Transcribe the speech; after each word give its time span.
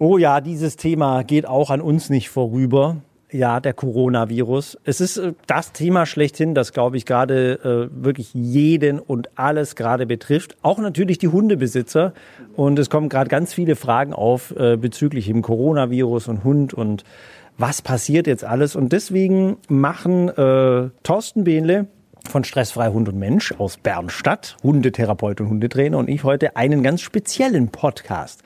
Oh 0.00 0.16
ja, 0.16 0.40
dieses 0.40 0.76
Thema 0.76 1.24
geht 1.24 1.46
auch 1.46 1.70
an 1.70 1.80
uns 1.80 2.08
nicht 2.08 2.28
vorüber. 2.28 2.98
Ja, 3.32 3.58
der 3.58 3.74
Coronavirus. 3.74 4.78
Es 4.84 5.00
ist 5.00 5.16
äh, 5.16 5.34
das 5.46 5.72
Thema 5.72 6.06
schlechthin, 6.06 6.54
das, 6.54 6.72
glaube 6.72 6.96
ich, 6.96 7.04
gerade 7.04 7.88
äh, 7.92 8.04
wirklich 8.04 8.32
jeden 8.32 9.00
und 9.00 9.36
alles 9.36 9.74
gerade 9.74 10.06
betrifft. 10.06 10.56
Auch 10.62 10.78
natürlich 10.78 11.18
die 11.18 11.28
Hundebesitzer. 11.28 12.14
Und 12.54 12.78
es 12.78 12.88
kommen 12.90 13.08
gerade 13.08 13.28
ganz 13.28 13.52
viele 13.52 13.74
Fragen 13.74 14.12
auf 14.12 14.54
äh, 14.56 14.76
bezüglich 14.76 15.26
dem 15.26 15.42
Coronavirus 15.42 16.28
und 16.28 16.44
Hund 16.44 16.72
und 16.72 17.02
was 17.58 17.82
passiert 17.82 18.28
jetzt 18.28 18.44
alles. 18.44 18.76
Und 18.76 18.92
deswegen 18.92 19.56
machen 19.68 20.28
äh, 20.28 20.90
Thorsten 21.02 21.42
Behnle 21.42 21.88
von 22.28 22.44
Stressfrei 22.44 22.88
Hund 22.88 23.08
und 23.08 23.18
Mensch 23.18 23.52
aus 23.58 23.76
Bernstadt, 23.76 24.56
Hundetherapeut 24.62 25.40
und 25.40 25.48
Hundetrainer 25.48 25.98
und 25.98 26.08
ich 26.08 26.24
heute 26.24 26.56
einen 26.56 26.82
ganz 26.82 27.00
speziellen 27.00 27.68
Podcast. 27.68 28.42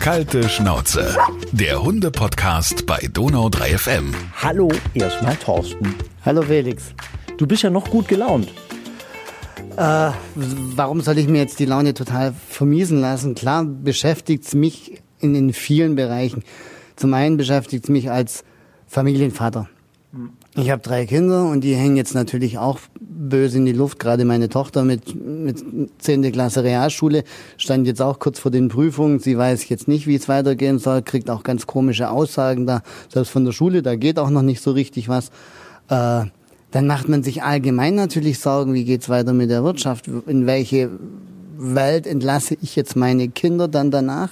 Kalte 0.00 0.48
Schnauze, 0.48 1.16
der 1.52 1.82
Hunde-Podcast 1.82 2.86
bei 2.86 3.08
Donau 3.12 3.48
3 3.48 3.78
FM. 3.78 4.14
Hallo 4.36 4.70
erstmal 4.94 5.36
Thorsten. 5.36 5.94
Hallo 6.24 6.42
Felix. 6.42 6.94
Du 7.36 7.46
bist 7.46 7.62
ja 7.62 7.70
noch 7.70 7.90
gut 7.90 8.08
gelaunt. 8.08 8.48
Äh, 9.76 10.10
warum 10.34 11.00
soll 11.00 11.18
ich 11.18 11.28
mir 11.28 11.38
jetzt 11.38 11.58
die 11.58 11.64
Laune 11.66 11.94
total 11.94 12.32
vermiesen 12.32 13.00
lassen? 13.00 13.34
Klar 13.34 13.64
beschäftigt 13.64 14.44
es 14.44 14.54
mich 14.54 15.02
in 15.20 15.34
den 15.34 15.52
vielen 15.52 15.96
Bereichen. 15.96 16.44
Zum 16.96 17.14
einen 17.14 17.36
beschäftigt 17.36 17.84
es 17.84 17.90
mich 17.90 18.10
als 18.10 18.44
Familienvater. 18.86 19.68
Ich 20.60 20.70
habe 20.70 20.82
drei 20.82 21.06
Kinder 21.06 21.48
und 21.48 21.62
die 21.62 21.74
hängen 21.74 21.96
jetzt 21.96 22.14
natürlich 22.14 22.58
auch 22.58 22.80
böse 23.00 23.56
in 23.56 23.64
die 23.64 23.72
Luft. 23.72 23.98
Gerade 23.98 24.26
meine 24.26 24.50
Tochter 24.50 24.84
mit, 24.84 25.14
mit 25.14 25.64
10. 25.98 26.30
Klasse 26.32 26.62
Realschule 26.62 27.24
stand 27.56 27.86
jetzt 27.86 28.02
auch 28.02 28.18
kurz 28.18 28.38
vor 28.38 28.50
den 28.50 28.68
Prüfungen. 28.68 29.20
Sie 29.20 29.38
weiß 29.38 29.66
jetzt 29.70 29.88
nicht, 29.88 30.06
wie 30.06 30.16
es 30.16 30.28
weitergehen 30.28 30.78
soll, 30.78 31.00
kriegt 31.00 31.30
auch 31.30 31.44
ganz 31.44 31.66
komische 31.66 32.10
Aussagen 32.10 32.66
da, 32.66 32.82
selbst 33.10 33.30
von 33.30 33.46
der 33.46 33.52
Schule, 33.52 33.80
da 33.80 33.96
geht 33.96 34.18
auch 34.18 34.28
noch 34.28 34.42
nicht 34.42 34.60
so 34.60 34.72
richtig 34.72 35.08
was. 35.08 35.28
Äh, 35.88 36.26
dann 36.72 36.86
macht 36.86 37.08
man 37.08 37.22
sich 37.22 37.42
allgemein 37.42 37.94
natürlich 37.94 38.38
Sorgen, 38.38 38.74
wie 38.74 38.84
geht's 38.84 39.08
weiter 39.08 39.32
mit 39.32 39.48
der 39.48 39.64
Wirtschaft, 39.64 40.08
in 40.26 40.46
welche 40.46 40.90
Welt 41.60 42.06
entlasse 42.06 42.56
ich 42.60 42.76
jetzt 42.76 42.96
meine 42.96 43.28
Kinder 43.28 43.68
dann 43.68 43.90
danach? 43.90 44.30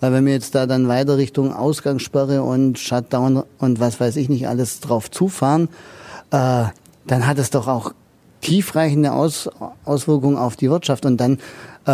Weil 0.00 0.12
wenn 0.12 0.26
wir 0.26 0.32
jetzt 0.32 0.54
da 0.54 0.66
dann 0.66 0.88
weiter 0.88 1.16
Richtung 1.16 1.52
Ausgangssperre 1.52 2.42
und 2.42 2.78
Shutdown 2.78 3.42
und 3.58 3.80
was 3.80 4.00
weiß 4.00 4.16
ich 4.16 4.28
nicht 4.28 4.48
alles 4.48 4.80
drauf 4.80 5.10
zufahren, 5.10 5.68
äh, 6.30 6.64
dann 7.06 7.26
hat 7.26 7.38
es 7.38 7.50
doch 7.50 7.68
auch 7.68 7.92
tiefreichende 8.40 9.12
Aus, 9.12 9.50
Auswirkungen 9.84 10.36
auf 10.36 10.56
die 10.56 10.70
Wirtschaft. 10.70 11.04
Und 11.04 11.18
dann 11.18 11.38
äh, 11.86 11.90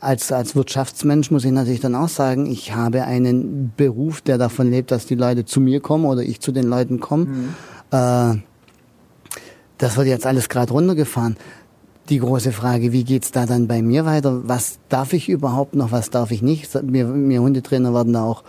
als, 0.00 0.30
als 0.32 0.54
Wirtschaftsmensch 0.54 1.30
muss 1.30 1.44
ich 1.44 1.50
natürlich 1.50 1.80
dann 1.80 1.94
auch 1.94 2.08
sagen, 2.08 2.46
ich 2.46 2.74
habe 2.74 3.02
einen 3.02 3.72
Beruf, 3.76 4.20
der 4.20 4.38
davon 4.38 4.70
lebt, 4.70 4.90
dass 4.90 5.06
die 5.06 5.16
Leute 5.16 5.44
zu 5.44 5.60
mir 5.60 5.80
kommen 5.80 6.04
oder 6.04 6.22
ich 6.22 6.40
zu 6.40 6.52
den 6.52 6.64
Leuten 6.64 7.00
komme. 7.00 7.24
Mhm. 7.24 7.54
Äh, 7.90 8.42
das 9.78 9.96
wird 9.96 10.08
jetzt 10.08 10.26
alles 10.26 10.48
gerade 10.48 10.72
runtergefahren 10.72 11.36
die 12.10 12.18
große 12.18 12.52
Frage, 12.52 12.92
wie 12.92 13.04
geht's 13.04 13.30
da 13.30 13.46
dann 13.46 13.68
bei 13.68 13.82
mir 13.82 14.04
weiter? 14.04 14.42
Was 14.44 14.80
darf 14.88 15.12
ich 15.12 15.28
überhaupt 15.28 15.74
noch, 15.74 15.92
was 15.92 16.10
darf 16.10 16.30
ich 16.30 16.42
nicht? 16.42 16.68
Wir, 16.82 17.14
wir 17.14 17.40
Hundetrainer 17.40 17.94
werden 17.94 18.12
da 18.12 18.24
auch 18.24 18.42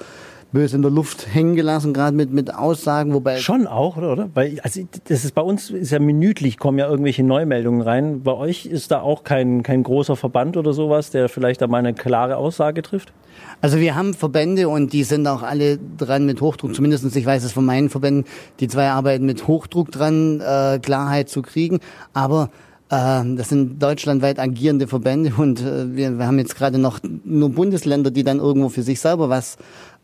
böse 0.51 0.75
in 0.75 0.81
der 0.81 0.91
Luft 0.91 1.33
hängen 1.33 1.55
gelassen, 1.55 1.93
gerade 1.93 2.15
mit, 2.15 2.33
mit 2.33 2.53
Aussagen, 2.53 3.13
wobei. 3.13 3.37
Schon 3.37 3.67
auch, 3.67 3.95
oder? 3.97 4.29
Weil, 4.33 4.59
also, 4.61 4.81
das 5.07 5.23
ist 5.23 5.33
bei 5.33 5.41
uns 5.41 5.69
ist 5.69 5.91
ja 5.91 5.99
minütlich, 5.99 6.57
kommen 6.57 6.77
ja 6.77 6.89
irgendwelche 6.89 7.23
Neumeldungen 7.23 7.81
rein. 7.81 8.23
Bei 8.23 8.33
euch 8.33 8.65
ist 8.65 8.91
da 8.91 9.01
auch 9.01 9.23
kein, 9.23 9.63
kein 9.63 9.83
großer 9.83 10.15
Verband 10.15 10.57
oder 10.57 10.73
sowas, 10.73 11.09
der 11.11 11.29
vielleicht 11.29 11.61
da 11.61 11.67
mal 11.67 11.77
eine 11.77 11.93
klare 11.93 12.35
Aussage 12.35 12.81
trifft? 12.81 13.13
Also 13.61 13.79
wir 13.79 13.95
haben 13.95 14.13
Verbände 14.13 14.67
und 14.67 14.91
die 14.91 15.03
sind 15.03 15.25
auch 15.27 15.41
alle 15.41 15.79
dran 15.97 16.25
mit 16.25 16.41
Hochdruck, 16.41 16.75
zumindestens 16.75 17.15
ich 17.15 17.25
weiß 17.25 17.43
es 17.43 17.53
von 17.53 17.63
meinen 17.63 17.89
Verbänden, 17.89 18.25
die 18.59 18.67
zwei 18.67 18.89
arbeiten 18.89 19.25
mit 19.25 19.47
Hochdruck 19.47 19.91
dran, 19.91 20.41
äh, 20.41 20.79
Klarheit 20.79 21.29
zu 21.29 21.41
kriegen. 21.41 21.79
Aber 22.13 22.49
das 22.91 23.47
sind 23.47 23.81
deutschlandweit 23.81 24.37
agierende 24.37 24.85
Verbände 24.85 25.31
und 25.37 25.61
äh, 25.61 25.95
wir, 25.95 26.17
wir 26.17 26.27
haben 26.27 26.39
jetzt 26.39 26.55
gerade 26.55 26.77
noch 26.77 26.99
nur 27.23 27.49
Bundesländer, 27.49 28.11
die 28.11 28.23
dann 28.23 28.39
irgendwo 28.39 28.67
für 28.67 28.83
sich 28.83 28.99
selber 28.99 29.29
was 29.29 29.57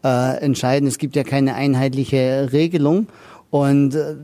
äh, 0.05 0.37
entscheiden. 0.37 0.87
Es 0.87 0.97
gibt 0.97 1.15
ja 1.17 1.23
keine 1.23 1.55
einheitliche 1.55 2.49
Regelung 2.53 3.07
und 3.49 3.93
äh, 3.93 4.15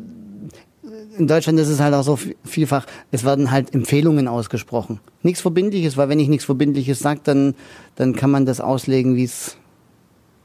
in 1.18 1.28
Deutschland 1.28 1.60
ist 1.60 1.68
es 1.68 1.80
halt 1.80 1.94
auch 1.94 2.04
so 2.04 2.18
vielfach, 2.44 2.86
es 3.12 3.24
werden 3.24 3.52
halt 3.52 3.74
Empfehlungen 3.76 4.28
ausgesprochen. 4.28 5.00
Nichts 5.22 5.42
Verbindliches, 5.42 5.98
weil 5.98 6.10
wenn 6.10 6.20
ich 6.20 6.30
nichts 6.30 6.46
Verbindliches 6.46 7.00
sage, 7.00 7.20
dann, 7.24 7.56
dann 7.96 8.16
kann 8.16 8.32
man 8.32 8.46
das 8.46 8.62
auslegen, 8.62 9.16
wie 9.16 9.26
es 9.26 9.58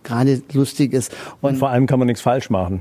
gerade 0.03 0.43
lustig 0.53 0.93
ist. 0.93 1.15
Und, 1.41 1.51
und, 1.51 1.57
vor 1.57 1.71
allem 1.71 1.87
kann 1.87 1.99
man 1.99 2.07
nichts 2.07 2.23
falsch 2.23 2.51
machen. 2.51 2.81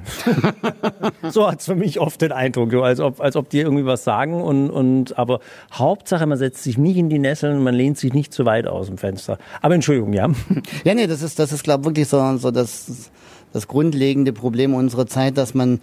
so 1.29 1.47
hat 1.47 1.59
es 1.59 1.65
für 1.65 1.75
mich 1.75 1.99
oft 1.99 2.21
den 2.21 2.31
Eindruck, 2.31 2.71
so 2.71 2.83
als 2.83 2.99
ob, 2.99 3.21
als 3.21 3.35
ob 3.35 3.49
die 3.49 3.59
irgendwie 3.59 3.85
was 3.85 4.03
sagen 4.03 4.41
und, 4.41 4.69
und 4.69 5.17
aber 5.17 5.39
Hauptsache, 5.73 6.25
man 6.25 6.37
setzt 6.37 6.63
sich 6.63 6.77
nicht 6.77 6.97
in 6.97 7.09
die 7.09 7.19
Nesseln, 7.19 7.63
man 7.63 7.75
lehnt 7.75 7.97
sich 7.97 8.13
nicht 8.13 8.33
zu 8.33 8.45
weit 8.45 8.67
aus 8.67 8.87
dem 8.87 8.97
Fenster. 8.97 9.37
Aber 9.61 9.75
Entschuldigung, 9.75 10.13
ja. 10.13 10.29
Ja, 10.83 10.93
nee, 10.93 11.07
das 11.07 11.21
ist, 11.21 11.39
das 11.39 11.51
ist, 11.51 11.63
glaube 11.63 11.85
wirklich 11.85 12.07
so, 12.07 12.37
so 12.37 12.51
das, 12.51 13.09
das 13.51 13.67
grundlegende 13.67 14.33
Problem 14.33 14.73
unserer 14.73 15.07
Zeit, 15.07 15.37
dass 15.37 15.53
man 15.53 15.79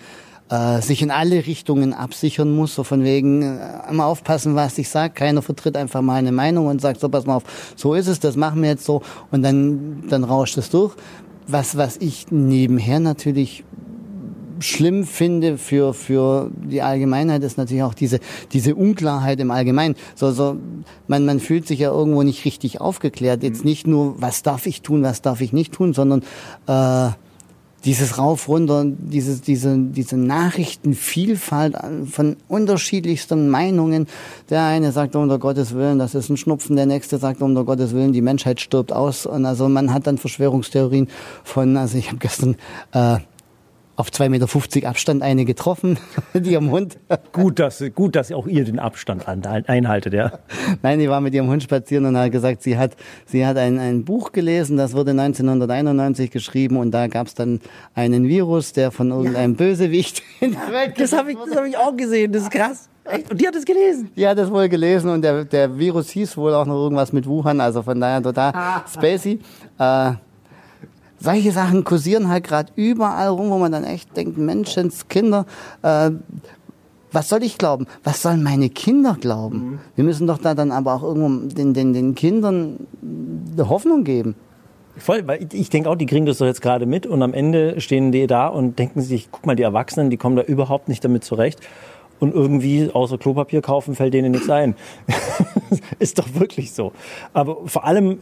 äh, 0.51 0.81
sich 0.83 1.03
in 1.03 1.11
alle 1.11 1.47
Richtungen 1.47 1.95
absichern 1.95 2.55
muss, 2.55 2.75
so 2.75 2.85
von 2.85 3.03
wegen 3.03 3.43
äh, 3.43 3.91
immer 3.91 4.07
aufpassen, 4.07 4.55
was 4.55 4.77
ich 4.79 4.89
sage. 4.89 5.15
Keiner 5.15 5.43
vertritt 5.43 5.77
einfach 5.77 6.03
mal 6.03 6.17
eine 6.17 6.33
Meinung 6.33 6.67
und 6.67 6.81
sagt, 6.81 7.01
so 7.01 7.09
pass 7.09 7.27
mal 7.27 7.37
auf, 7.37 7.45
so 7.77 7.95
ist 7.95 8.07
es, 8.07 8.21
das 8.21 8.37
machen 8.37 8.63
wir 8.63 8.71
jetzt 8.71 8.85
so 8.85 9.03
und 9.31 9.43
dann, 9.43 10.05
dann 10.09 10.25
rauscht 10.25 10.59
es 10.59 10.71
durch. 10.71 10.95
Was, 11.47 11.77
was 11.77 11.97
ich 11.99 12.31
nebenher 12.31 13.01
natürlich 13.01 13.65
schlimm 14.61 15.05
finde 15.05 15.59
für, 15.59 15.95
für 15.95 16.51
die 16.55 16.83
Allgemeinheit 16.83 17.43
ist 17.43 17.59
natürlich 17.59 17.83
auch 17.83 17.95
diese, 17.95 18.21
diese 18.53 18.75
Unklarheit 18.75 19.41
im 19.41 19.51
Allgemeinen. 19.51 19.95
So, 20.15 20.31
so, 20.33 20.57
man, 21.07 21.27
man 21.27 21.41
fühlt 21.41 21.67
sich 21.67 21.81
ja 21.81 21.91
irgendwo 21.91 22.23
nicht 22.23 22.45
richtig 22.45 22.81
aufgeklärt. 22.81 23.43
Jetzt 23.43 23.65
nicht 23.65 23.87
nur, 23.87 24.21
was 24.21 24.43
darf 24.43 24.67
ich 24.67 24.83
tun, 24.83 25.03
was 25.03 25.23
darf 25.23 25.41
ich 25.41 25.53
nicht 25.53 25.73
tun, 25.73 25.93
sondern 25.93 26.23
äh, 26.67 27.11
dieses 27.85 28.19
Rauf, 28.19 28.49
runter, 28.49 28.85
dieses, 28.87 29.43
diese, 29.43 29.77
diese 29.79 30.17
Nachrichtenvielfalt 30.17 31.77
von 32.11 32.37
unterschiedlichsten 32.49 33.49
Meinungen. 33.49 34.07
Der 34.51 34.65
eine 34.65 34.93
sagt 34.93 35.17
unter 35.17 35.39
Gottes 35.39 35.75
Willen, 35.75 35.99
das 35.99 36.15
ist 36.15 36.31
ein 36.31 36.37
Schnupfen, 36.37 36.77
der 36.77 36.87
nächste 36.87 37.19
sagt 37.19 37.43
unter 37.43 37.65
Gottes 37.65 37.95
Willen, 37.95 38.13
die 38.13 38.23
Menschheit 38.23 38.61
stirbt 38.61 38.93
aus. 38.93 39.27
Und 39.27 39.45
also 39.45 39.69
man 39.69 39.93
hat 39.93 40.07
dann 40.07 40.19
Verschwörungstheorien 40.19 41.09
von, 41.43 41.77
also 41.77 41.99
ich 41.99 42.09
habe 42.09 42.19
gestern 42.19 42.57
äh, 42.93 43.19
auf 43.97 44.09
2,50 44.09 44.29
Meter 44.29 44.89
Abstand 44.89 45.23
eine 45.23 45.45
getroffen, 45.45 45.99
mit 46.33 46.47
ihrem 46.47 46.71
Hund. 46.71 46.99
Gut, 47.33 47.59
dass, 47.59 47.83
gut, 47.95 48.17
dass 48.17 48.33
auch 48.33 48.47
ihr 48.47 48.65
den 48.65 48.79
Abstand 48.79 49.27
einhaltet, 49.27 50.15
ja. 50.15 50.39
Nein, 50.83 50.99
die 50.99 51.09
war 51.09 51.21
mit 51.21 51.35
ihrem 51.35 51.49
Hund 51.49 51.63
spazieren 51.63 52.07
und 52.07 52.17
hat 52.17 52.33
gesagt, 52.33 52.63
sie 52.63 52.77
hat, 52.77 52.93
sie 53.27 53.47
hat 53.47 53.57
ein, 53.57 53.79
ein 53.79 54.05
Buch 54.05 54.33
gelesen, 54.33 54.77
das 54.77 54.95
wurde 54.95 55.13
1991 55.13 56.31
geschrieben 56.31 56.77
und 56.77 56.91
da 56.91 57.07
gab 57.07 57.27
es 57.27 57.35
dann 57.35 57.61
einen 57.95 58.29
Virus, 58.29 58.73
der 58.73 58.91
von 58.91 59.11
irgendeinem 59.11 59.53
ja. 59.53 59.57
Bösewicht 59.59 60.23
in 60.41 60.53
der 60.53 60.73
Welt 60.73 60.95
Das 60.99 61.13
habe 61.13 61.33
ich, 61.33 61.39
das 61.47 61.57
hab 61.57 61.65
ich 61.65 61.77
auch 61.77 61.97
gesehen, 61.97 62.33
das 62.33 62.43
ist 62.43 62.51
krass. 62.51 62.89
Und 63.31 63.39
die 63.39 63.47
hat 63.47 63.55
es 63.55 63.67
gelesen? 63.67 64.11
Die 64.17 64.27
hat 64.27 64.39
es 64.39 64.51
wohl 64.51 64.69
gelesen 64.69 65.11
und 65.11 65.23
der, 65.23 65.45
der 65.45 65.79
Virus 65.79 66.09
hieß 66.11 66.39
wohl 66.39 66.55
auch 66.55 66.65
noch 66.65 66.83
irgendwas 66.83 67.13
mit 67.13 67.27
Wuhan, 67.27 67.61
also 67.61 67.83
von 67.83 68.01
daher 68.01 68.23
total 68.23 68.53
ah. 68.55 68.85
spacey. 68.91 69.41
Äh, 69.79 70.13
solche 71.25 71.53
Sachen 71.53 71.85
kursieren 71.85 72.29
halt 72.29 72.45
gerade 72.45 72.73
überall 72.77 73.29
rum, 73.29 73.51
wo 73.51 73.59
man 73.59 73.73
dann 73.73 73.85
echt 73.85 74.17
denkt, 74.17 74.39
Menschenskinder, 74.39 75.47
äh, 75.83 76.11
was 77.11 77.29
soll 77.29 77.43
ich 77.43 77.59
glauben? 77.59 77.87
Was 78.03 78.23
sollen 78.23 78.43
meine 78.43 78.69
Kinder 78.69 79.17
glauben? 79.21 79.59
Mhm. 79.59 79.79
Wir 79.95 80.05
müssen 80.05 80.27
doch 80.27 80.39
da 80.39 80.55
dann 80.55 80.73
aber 80.73 80.95
auch 80.95 81.03
irgendwo 81.03 81.49
den, 81.55 81.73
den, 81.73 81.93
den 81.93 82.15
Kindern 82.15 82.87
Hoffnung 83.59 84.05
geben. 84.05 84.35
Voll, 84.97 85.27
weil 85.27 85.49
ich 85.53 85.71
denke 85.71 85.91
auch, 85.91 85.97
die 85.97 86.07
kriegen 86.07 86.27
das 86.27 86.39
doch 86.39 86.47
jetzt 86.47 86.63
gerade 86.63 86.87
mit 86.87 87.07
und 87.07 87.23
am 87.23 87.35
Ende 87.35 87.81
stehen 87.81 88.13
die 88.13 88.27
da 88.27 88.47
und 88.47 88.79
denken 88.79 89.01
sich, 89.01 89.29
guck 89.31 89.45
mal, 89.45 89.57
die 89.57 89.65
Erwachsenen, 89.65 90.11
die 90.11 90.17
kommen 90.17 90.37
da 90.37 90.43
überhaupt 90.43 90.89
nicht 90.89 91.05
damit 91.05 91.25
zurecht. 91.25 91.61
Und 92.21 92.33
irgendwie 92.33 92.91
außer 92.93 93.19
Klopapier 93.19 93.61
kaufen 93.61 93.97
fällt 93.97 94.15
denen 94.15 94.33
nichts 94.33 94.49
ein. 94.49 94.77
ist 95.99 96.19
doch 96.19 96.29
wirklich 96.35 96.73
so. 96.73 96.93
Aber 97.33 97.67
vor 97.67 97.85
allem, 97.85 98.19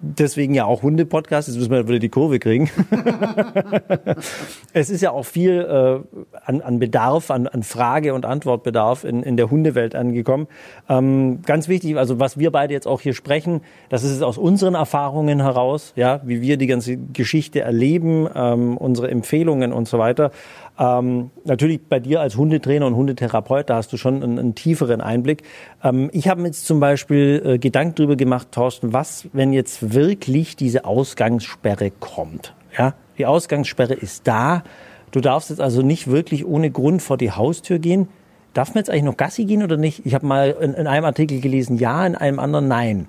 deswegen 0.00 0.54
ja 0.54 0.64
auch 0.64 0.82
Hunde-Podcast, 0.82 1.48
jetzt 1.48 1.56
müssen 1.56 1.70
wir 1.70 1.88
wieder 1.88 1.98
die 1.98 2.08
Kurve 2.08 2.38
kriegen. 2.38 2.70
es 4.72 4.90
ist 4.90 5.00
ja 5.00 5.10
auch 5.10 5.24
viel 5.24 5.60
äh, 5.60 6.18
an, 6.44 6.60
an 6.60 6.78
Bedarf, 6.78 7.30
an, 7.30 7.46
an 7.46 7.62
Frage- 7.62 8.14
und 8.14 8.24
Antwortbedarf 8.24 9.04
in, 9.04 9.22
in 9.22 9.36
der 9.36 9.50
Hundewelt 9.50 9.94
angekommen. 9.94 10.46
Ähm, 10.88 11.42
ganz 11.42 11.68
wichtig, 11.68 11.96
also 11.96 12.20
was 12.20 12.38
wir 12.38 12.52
beide 12.52 12.72
jetzt 12.72 12.86
auch 12.86 13.00
hier 13.00 13.14
sprechen, 13.14 13.62
das 13.88 14.04
ist 14.04 14.22
aus 14.22 14.38
unseren 14.38 14.74
Erfahrungen 14.74 15.42
heraus, 15.42 15.92
ja, 15.96 16.20
wie 16.24 16.40
wir 16.40 16.56
die 16.56 16.66
ganze 16.66 16.96
Geschichte 16.96 17.60
erleben, 17.60 18.28
ähm, 18.34 18.76
unsere 18.76 19.10
Empfehlungen 19.10 19.72
und 19.72 19.88
so 19.88 19.98
weiter. 19.98 20.30
Ähm, 20.78 21.30
natürlich 21.44 21.80
bei 21.88 21.98
dir 21.98 22.20
als 22.20 22.36
Hundetrainer 22.36 22.86
und 22.86 22.94
Hundetherapeut, 22.94 23.68
da 23.68 23.76
hast 23.76 23.92
du 23.92 23.96
schon 23.96 24.22
einen, 24.22 24.38
einen 24.38 24.54
tieferen 24.54 25.00
Einblick. 25.00 25.42
Ähm, 25.82 26.08
ich 26.12 26.28
habe 26.28 26.40
mir 26.42 26.48
jetzt 26.48 26.66
zum 26.66 26.78
Beispiel 26.78 27.42
äh, 27.44 27.58
Gedanken 27.58 27.96
darüber 27.96 28.16
gemacht, 28.16 28.48
Thorsten, 28.52 28.92
was, 28.92 29.28
wenn 29.32 29.52
jetzt 29.52 29.92
wirklich 29.94 30.54
diese 30.54 30.84
Ausgangssperre 30.84 31.90
kommt? 31.90 32.54
Ja, 32.76 32.94
die 33.18 33.26
Ausgangssperre 33.26 33.94
ist 33.94 34.28
da. 34.28 34.62
Du 35.10 35.20
darfst 35.20 35.50
jetzt 35.50 35.60
also 35.60 35.82
nicht 35.82 36.08
wirklich 36.08 36.46
ohne 36.46 36.70
Grund 36.70 37.02
vor 37.02 37.16
die 37.16 37.32
Haustür 37.32 37.78
gehen. 37.80 38.08
Darf 38.54 38.74
man 38.74 38.78
jetzt 38.78 38.90
eigentlich 38.90 39.04
noch 39.04 39.16
Gassi 39.16 39.44
gehen 39.46 39.62
oder 39.62 39.76
nicht? 39.76 40.06
Ich 40.06 40.14
habe 40.14 40.26
mal 40.26 40.56
in, 40.60 40.74
in 40.74 40.86
einem 40.86 41.04
Artikel 41.04 41.40
gelesen, 41.40 41.78
ja, 41.78 42.06
in 42.06 42.14
einem 42.14 42.38
anderen 42.38 42.68
nein. 42.68 43.08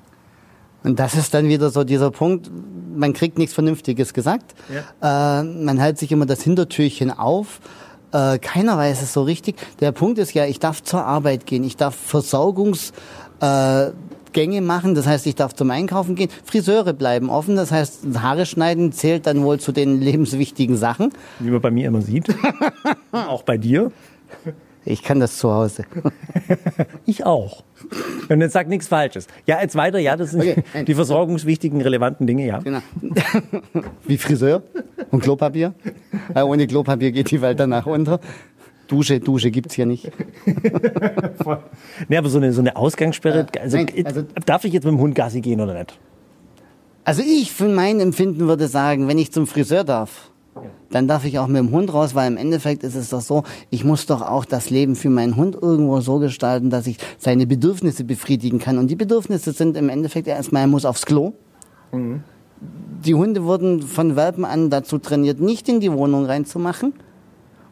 Und 0.84 1.00
das 1.00 1.16
ist 1.16 1.34
dann 1.34 1.48
wieder 1.48 1.70
so 1.70 1.84
dieser 1.84 2.12
Punkt, 2.12 2.50
man 2.96 3.14
kriegt 3.14 3.38
nichts 3.38 3.54
Vernünftiges 3.54 4.14
gesagt. 4.14 4.56
Ja. 5.02 5.42
Äh, 5.42 5.44
man 5.44 5.78
hält 5.78 5.98
sich 5.98 6.12
immer 6.12 6.26
das 6.26 6.42
Hintertürchen 6.42 7.12
auf. 7.12 7.60
Äh, 8.12 8.40
keiner 8.40 8.78
weiß 8.78 9.02
es 9.02 9.14
so 9.14 9.24
richtig. 9.24 9.56
Der 9.80 9.92
Punkt 9.92 10.18
ist 10.20 10.34
ja, 10.34 10.46
ich 10.46 10.60
darf 10.60 10.84
zur 10.84 11.04
Arbeit 11.04 11.46
gehen, 11.46 11.64
ich 11.64 11.78
darf 11.78 11.96
Versorgungsgänge 11.96 13.92
äh, 14.34 14.62
machen, 14.62 14.96
das 14.96 15.06
heißt, 15.06 15.28
ich 15.28 15.36
darf 15.36 15.54
zum 15.54 15.70
Einkaufen 15.70 16.16
gehen. 16.16 16.30
Friseure 16.44 16.94
bleiben 16.94 17.30
offen, 17.30 17.56
das 17.56 17.72
heißt, 17.72 18.02
Haare 18.20 18.46
schneiden 18.46 18.92
zählt 18.92 19.28
dann 19.28 19.44
wohl 19.44 19.60
zu 19.60 19.72
den 19.72 20.02
lebenswichtigen 20.02 20.76
Sachen. 20.78 21.12
Wie 21.40 21.52
man 21.52 21.62
bei 21.62 21.72
mir 21.72 21.88
immer 21.88 22.02
sieht. 22.02 22.34
Auch 23.12 23.44
bei 23.44 23.58
dir. 23.58 23.92
Ich 24.90 25.04
kann 25.04 25.20
das 25.20 25.38
zu 25.38 25.54
Hause. 25.54 25.86
ich 27.06 27.24
auch. 27.24 27.64
Und 28.28 28.42
jetzt 28.42 28.54
sagt 28.54 28.70
nichts 28.70 28.88
Falsches. 28.88 29.28
Ja, 29.46 29.62
jetzt 29.62 29.76
weiter, 29.76 30.00
ja, 30.00 30.18
das 30.18 30.32
sind 30.32 30.42
okay. 30.42 30.64
die 30.88 30.96
versorgungswichtigen, 30.96 31.80
relevanten 31.80 32.26
Dinge, 32.26 32.48
ja. 32.48 32.58
Genau. 32.58 32.80
Wie 34.08 34.18
Friseur 34.18 34.64
und 35.12 35.22
Klopapier. 35.22 35.76
Äh, 36.34 36.42
ohne 36.42 36.66
Klopapier 36.66 37.12
geht 37.12 37.30
die 37.30 37.40
Welt 37.40 37.60
danach 37.60 37.86
unter. 37.86 38.20
Dusche, 38.88 39.20
Dusche 39.20 39.52
gibt's 39.52 39.76
hier 39.76 39.86
nicht. 39.86 40.12
nee, 42.08 42.18
aber 42.18 42.30
so 42.30 42.40
eine, 42.40 42.52
so 42.52 42.62
eine 42.62 42.76
Ausgangssperre, 42.76 43.46
also, 43.62 43.78
Nein, 43.78 43.92
also, 44.04 44.24
darf 44.48 44.66
ich 44.66 44.74
jetzt 44.74 44.86
mit 44.86 44.94
dem 44.94 45.00
Hund 45.00 45.14
Gassi 45.14 45.42
gehen 45.42 45.62
oder 45.62 45.76
nicht? 45.76 46.00
Also 47.04 47.22
ich 47.22 47.52
von 47.52 47.76
meinem 47.76 48.00
Empfinden 48.00 48.48
würde 48.48 48.68
sagen, 48.68 49.08
wenn 49.08 49.20
ich 49.20 49.32
zum 49.32 49.46
Friseur 49.46 49.84
darf, 49.84 50.32
dann 50.90 51.08
darf 51.08 51.26
ich 51.26 51.40
auch 51.40 51.48
mit 51.48 51.58
dem 51.58 51.72
Hund 51.72 51.94
raus, 51.94 52.16
weil 52.16 52.32
im 52.32 52.38
Endeffekt 52.38 52.84
ist 52.84 52.96
es 52.96 53.10
doch 53.10 53.22
so, 53.22 53.44
ich 53.70 53.84
muss 53.84 54.06
doch 54.06 54.22
auch 54.22 54.46
das 54.46 54.70
Leben 54.70 54.96
für 54.96 55.10
meinen 55.10 55.36
Hund 55.36 55.58
irgendwo 55.62 56.02
so 56.02 56.20
gestalten, 56.20 56.70
dass 56.70 56.88
ich 56.88 56.98
seine 57.18 57.46
Bedürfnisse 57.46 58.04
befriedigen 58.04 58.60
kann. 58.60 58.78
Und 58.78 58.90
die 58.90 58.96
Bedürfnisse 58.96 59.52
sind 59.52 59.78
im 59.78 59.90
Endeffekt 59.90 60.28
erstmal, 60.28 60.64
er 60.64 60.68
muss 60.68 60.86
aufs 60.86 61.06
Klo. 61.06 61.34
Mhm. 61.92 62.24
Die 63.06 63.16
Hunde 63.16 63.44
wurden 63.46 63.84
von 63.84 64.16
Welpen 64.16 64.44
an 64.46 64.70
dazu 64.70 64.98
trainiert, 64.98 65.40
nicht 65.40 65.70
in 65.70 65.80
die 65.80 65.92
Wohnung 65.92 66.26
reinzumachen. 66.26 66.94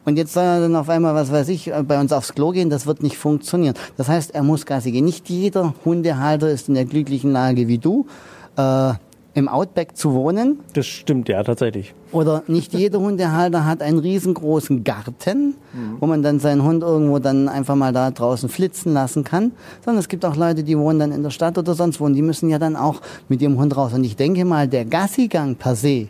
Und 0.05 0.15
jetzt 0.15 0.33
soll 0.33 0.43
er 0.43 0.61
dann 0.61 0.75
auf 0.77 0.87
einmal, 0.87 1.13
was 1.15 1.33
weiß 1.33 1.49
ich, 1.49 1.69
bei 1.85 1.99
uns 1.99 2.13
aufs 2.13 2.33
Klo 2.33 2.51
gehen, 2.51 2.69
das 2.69 2.85
wird 2.85 3.03
nicht 3.03 3.17
funktionieren. 3.17 3.75
Das 3.97 4.07
heißt, 4.07 4.33
er 4.33 4.41
muss 4.41 4.65
Gassi 4.65 4.91
gehen. 4.91 5.03
Nicht 5.03 5.27
jeder 5.27 5.73
Hundehalter 5.83 6.49
ist 6.49 6.69
in 6.69 6.75
der 6.75 6.85
glücklichen 6.85 7.33
Lage 7.33 7.67
wie 7.67 7.77
du. 7.77 8.07
Äh, 8.55 8.93
im 9.37 9.47
Outback 9.47 9.95
zu 9.95 10.15
wohnen. 10.15 10.61
Das 10.73 10.87
stimmt, 10.87 11.29
ja, 11.29 11.43
tatsächlich. 11.43 11.93
Oder 12.11 12.41
nicht 12.47 12.73
jeder 12.73 12.99
Hundehalter 12.99 13.65
hat 13.65 13.83
einen 13.83 13.99
riesengroßen 13.99 14.83
Garten, 14.83 15.53
mhm. 15.73 15.97
wo 15.99 16.07
man 16.07 16.23
dann 16.23 16.39
seinen 16.39 16.63
Hund 16.63 16.81
irgendwo 16.81 17.19
dann 17.19 17.47
einfach 17.47 17.75
mal 17.75 17.93
da 17.93 18.09
draußen 18.09 18.49
flitzen 18.49 18.93
lassen 18.93 19.23
kann. 19.23 19.51
Sondern 19.85 19.99
es 19.99 20.09
gibt 20.09 20.25
auch 20.25 20.35
Leute, 20.35 20.63
die 20.63 20.75
wohnen 20.75 20.97
dann 20.97 21.11
in 21.11 21.21
der 21.21 21.29
Stadt 21.29 21.55
oder 21.59 21.75
sonst 21.75 21.99
wo 21.99 22.05
und 22.05 22.15
die 22.15 22.23
müssen 22.23 22.49
ja 22.49 22.57
dann 22.57 22.75
auch 22.75 22.99
mit 23.29 23.39
ihrem 23.43 23.59
Hund 23.59 23.77
raus. 23.77 23.93
Und 23.93 24.03
ich 24.05 24.15
denke 24.15 24.43
mal, 24.43 24.67
der 24.67 24.85
Gassigang 24.85 25.55
per 25.55 25.75
se, 25.75 26.07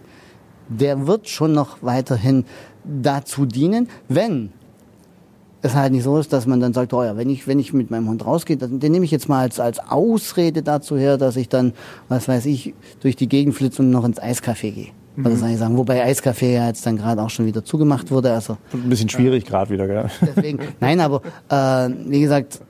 der 0.69 1.05
wird 1.05 1.27
schon 1.27 1.51
noch 1.51 1.79
weiterhin 1.81 2.45
dazu 2.85 3.45
dienen, 3.45 3.89
wenn 4.07 4.53
es 5.67 5.75
halt 5.75 5.91
nicht 5.91 6.03
so 6.03 6.17
ist, 6.17 6.33
dass 6.33 6.45
man 6.45 6.59
dann 6.59 6.73
sagt, 6.73 6.93
oh 6.93 7.03
ja, 7.03 7.15
wenn 7.17 7.29
ich, 7.29 7.47
wenn 7.47 7.59
ich 7.59 7.73
mit 7.73 7.91
meinem 7.91 8.09
Hund 8.09 8.25
rausgehe, 8.25 8.57
dann, 8.57 8.79
den 8.79 8.91
nehme 8.91 9.05
ich 9.05 9.11
jetzt 9.11 9.29
mal 9.29 9.41
als, 9.41 9.59
als 9.59 9.79
Ausrede 9.79 10.63
dazu 10.63 10.97
her, 10.97 11.17
dass 11.17 11.35
ich 11.35 11.49
dann, 11.49 11.73
was 12.09 12.27
weiß 12.27 12.45
ich, 12.45 12.73
durch 13.01 13.15
die 13.15 13.29
Gegend 13.29 13.55
flitze 13.55 13.81
und 13.81 13.91
noch 13.91 14.05
ins 14.05 14.21
Eiscafé 14.21 14.71
gehe. 14.71 14.87
Mhm. 15.15 15.25
Also 15.25 15.45
ich 15.45 15.57
sagen, 15.57 15.77
wobei 15.77 16.05
Eiscafé 16.05 16.53
ja 16.53 16.67
jetzt 16.67 16.85
dann 16.85 16.97
gerade 16.97 17.21
auch 17.21 17.29
schon 17.29 17.45
wieder 17.45 17.63
zugemacht 17.63 18.11
wurde. 18.11 18.33
Also, 18.33 18.57
Ein 18.73 18.89
bisschen 18.89 19.09
schwierig 19.09 19.45
äh, 19.45 19.47
gerade 19.47 19.71
wieder, 19.71 19.87
gell? 19.87 20.05
Deswegen, 20.35 20.59
nein, 20.79 20.99
aber 20.99 21.21
äh, 21.49 21.89
wie 22.07 22.21
gesagt, 22.21 22.61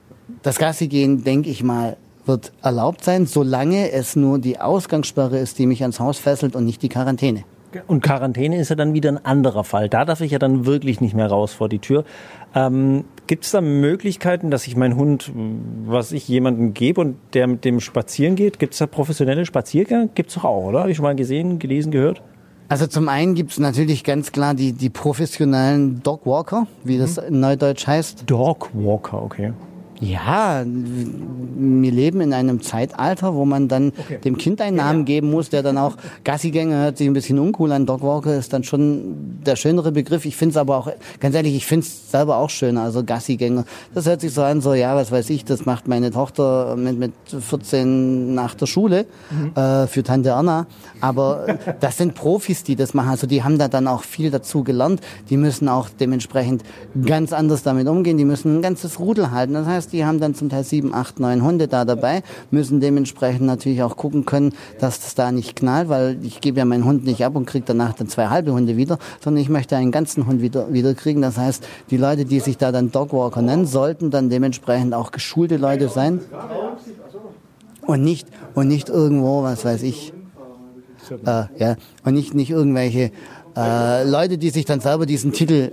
das 0.42 0.58
Gassi 0.58 0.88
gehen, 0.88 1.24
denke 1.24 1.50
ich 1.50 1.62
mal, 1.62 1.96
wird 2.24 2.52
erlaubt 2.62 3.04
sein, 3.04 3.26
solange 3.26 3.90
es 3.90 4.14
nur 4.14 4.38
die 4.38 4.60
Ausgangssperre 4.60 5.38
ist, 5.38 5.58
die 5.58 5.66
mich 5.66 5.82
ans 5.82 5.98
Haus 5.98 6.18
fesselt 6.18 6.54
und 6.54 6.64
nicht 6.64 6.82
die 6.82 6.88
Quarantäne. 6.88 7.44
Und 7.86 8.02
Quarantäne 8.02 8.58
ist 8.58 8.70
ja 8.70 8.76
dann 8.76 8.94
wieder 8.94 9.10
ein 9.10 9.24
anderer 9.24 9.64
Fall. 9.64 9.88
Da 9.88 10.04
darf 10.04 10.20
ich 10.20 10.30
ja 10.30 10.38
dann 10.38 10.64
wirklich 10.64 11.00
nicht 11.00 11.14
mehr 11.14 11.26
raus 11.26 11.52
vor 11.52 11.68
die 11.68 11.78
Tür. 11.78 12.04
Ähm, 12.54 13.04
Gibt 13.26 13.44
es 13.44 13.50
da 13.50 13.60
Möglichkeiten, 13.60 14.50
dass 14.50 14.66
ich 14.66 14.76
meinen 14.76 14.96
Hund, 14.96 15.30
was 15.84 16.12
ich 16.12 16.26
jemandem 16.28 16.72
gebe 16.72 17.00
und 17.00 17.16
der 17.34 17.46
mit 17.46 17.64
dem 17.64 17.80
spazieren 17.80 18.36
geht? 18.36 18.58
Gibt 18.58 18.72
es 18.72 18.78
da 18.78 18.86
professionelle 18.86 19.44
Spaziergänge? 19.44 20.08
Gibt 20.14 20.30
es 20.30 20.36
doch 20.36 20.44
auch, 20.44 20.64
oder? 20.64 20.80
Habe 20.80 20.90
ich 20.90 20.96
schon 20.96 21.04
mal 21.04 21.14
gesehen, 21.14 21.58
gelesen, 21.58 21.92
gehört? 21.92 22.22
Also 22.70 22.86
zum 22.86 23.08
einen 23.08 23.34
gibt 23.34 23.52
es 23.52 23.58
natürlich 23.58 24.04
ganz 24.04 24.32
klar 24.32 24.54
die, 24.54 24.72
die 24.72 24.90
professionellen 24.90 26.02
Dogwalker, 26.02 26.66
wie 26.84 26.98
das 26.98 27.16
mhm. 27.16 27.28
in 27.28 27.40
Neudeutsch 27.40 27.86
heißt. 27.86 28.24
Dogwalker, 28.26 29.22
okay. 29.22 29.52
Ja, 30.00 30.64
wir 30.64 31.92
leben 31.92 32.20
in 32.20 32.32
einem 32.32 32.62
Zeitalter, 32.62 33.34
wo 33.34 33.44
man 33.44 33.68
dann 33.68 33.92
okay. 33.98 34.18
dem 34.24 34.38
Kind 34.38 34.60
einen 34.60 34.76
Namen 34.76 35.00
ja, 35.00 35.00
ja. 35.00 35.04
geben 35.04 35.30
muss, 35.30 35.50
der 35.50 35.62
dann 35.62 35.76
auch 35.76 35.96
Gassigänger 36.24 36.82
hört 36.84 36.98
sich 36.98 37.08
ein 37.08 37.14
bisschen 37.14 37.38
uncool 37.38 37.72
an. 37.72 37.86
Dogwalker 37.86 38.36
ist 38.36 38.52
dann 38.52 38.62
schon 38.62 39.40
der 39.44 39.56
schönere 39.56 39.90
Begriff. 39.90 40.24
Ich 40.24 40.36
finde 40.36 40.52
es 40.52 40.56
aber 40.56 40.76
auch, 40.76 40.92
ganz 41.18 41.34
ehrlich, 41.34 41.56
ich 41.56 41.66
finde 41.66 41.86
es 41.86 42.10
selber 42.10 42.36
auch 42.36 42.50
schöner. 42.50 42.82
Also 42.82 43.02
Gassigänger, 43.04 43.64
das 43.94 44.06
hört 44.06 44.20
sich 44.20 44.32
so 44.32 44.42
an, 44.42 44.60
so 44.60 44.74
ja, 44.74 44.94
was 44.94 45.10
weiß 45.10 45.30
ich, 45.30 45.44
das 45.44 45.66
macht 45.66 45.88
meine 45.88 46.10
Tochter 46.12 46.76
mit, 46.76 46.98
mit 46.98 47.12
14 47.26 48.34
nach 48.34 48.54
der 48.54 48.66
Schule 48.66 49.06
mhm. 49.30 49.60
äh, 49.60 49.86
für 49.88 50.04
Tante 50.04 50.30
Erna. 50.30 50.66
Aber 51.00 51.58
das 51.80 51.96
sind 51.96 52.14
Profis, 52.14 52.62
die 52.62 52.76
das 52.76 52.94
machen. 52.94 53.08
Also 53.10 53.26
die 53.26 53.42
haben 53.42 53.58
da 53.58 53.68
dann 53.68 53.88
auch 53.88 54.02
viel 54.02 54.30
dazu 54.30 54.62
gelernt. 54.62 55.00
Die 55.28 55.36
müssen 55.36 55.68
auch 55.68 55.88
dementsprechend 55.88 56.62
ganz 57.04 57.32
anders 57.32 57.62
damit 57.64 57.88
umgehen. 57.88 58.16
Die 58.16 58.24
müssen 58.24 58.58
ein 58.58 58.62
ganzes 58.62 59.00
Rudel 59.00 59.32
halten. 59.32 59.54
Das 59.54 59.66
heißt, 59.66 59.87
die 59.92 60.04
haben 60.04 60.20
dann 60.20 60.34
zum 60.34 60.48
Teil 60.48 60.64
sieben, 60.64 60.94
acht, 60.94 61.20
neun 61.20 61.42
Hunde 61.42 61.68
da 61.68 61.84
dabei, 61.84 62.22
müssen 62.50 62.80
dementsprechend 62.80 63.46
natürlich 63.46 63.82
auch 63.82 63.96
gucken 63.96 64.24
können, 64.24 64.52
dass 64.78 65.00
das 65.00 65.14
da 65.14 65.32
nicht 65.32 65.56
knallt, 65.56 65.88
weil 65.88 66.18
ich 66.22 66.40
gebe 66.40 66.58
ja 66.58 66.64
meinen 66.64 66.84
Hund 66.84 67.04
nicht 67.04 67.24
ab 67.24 67.36
und 67.36 67.46
kriege 67.46 67.64
danach 67.66 67.94
dann 67.94 68.08
zwei 68.08 68.28
halbe 68.28 68.52
Hunde 68.52 68.76
wieder, 68.76 68.98
sondern 69.22 69.42
ich 69.42 69.48
möchte 69.48 69.76
einen 69.76 69.92
ganzen 69.92 70.26
Hund 70.26 70.42
wieder, 70.42 70.72
wieder 70.72 70.94
kriegen. 70.94 71.22
Das 71.22 71.36
heißt, 71.36 71.66
die 71.90 71.96
Leute, 71.96 72.24
die 72.24 72.40
sich 72.40 72.56
da 72.56 72.72
dann 72.72 72.90
Dogwalker 72.90 73.42
nennen, 73.42 73.66
sollten 73.66 74.10
dann 74.10 74.30
dementsprechend 74.30 74.94
auch 74.94 75.10
geschulte 75.10 75.56
Leute 75.56 75.88
sein 75.88 76.20
und 77.86 78.02
nicht, 78.02 78.28
und 78.54 78.68
nicht 78.68 78.88
irgendwo, 78.88 79.42
was 79.42 79.64
weiß 79.64 79.82
ich, 79.82 80.12
äh, 81.10 81.44
ja, 81.58 81.76
und 82.04 82.14
nicht, 82.14 82.34
nicht 82.34 82.50
irgendwelche 82.50 83.12
äh, 83.56 84.04
Leute, 84.04 84.38
die 84.38 84.50
sich 84.50 84.64
dann 84.64 84.80
selber 84.80 85.06
diesen 85.06 85.32
Titel 85.32 85.70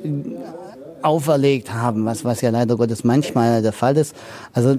auferlegt 1.06 1.72
haben, 1.72 2.06
was, 2.06 2.26
was 2.26 2.42
ja 2.42 2.50
leider 2.50 2.76
Gottes 2.76 3.04
manchmal 3.04 3.62
der 3.62 3.74
Fall 3.74 3.96
ist. 3.98 4.16
Also 4.54 4.78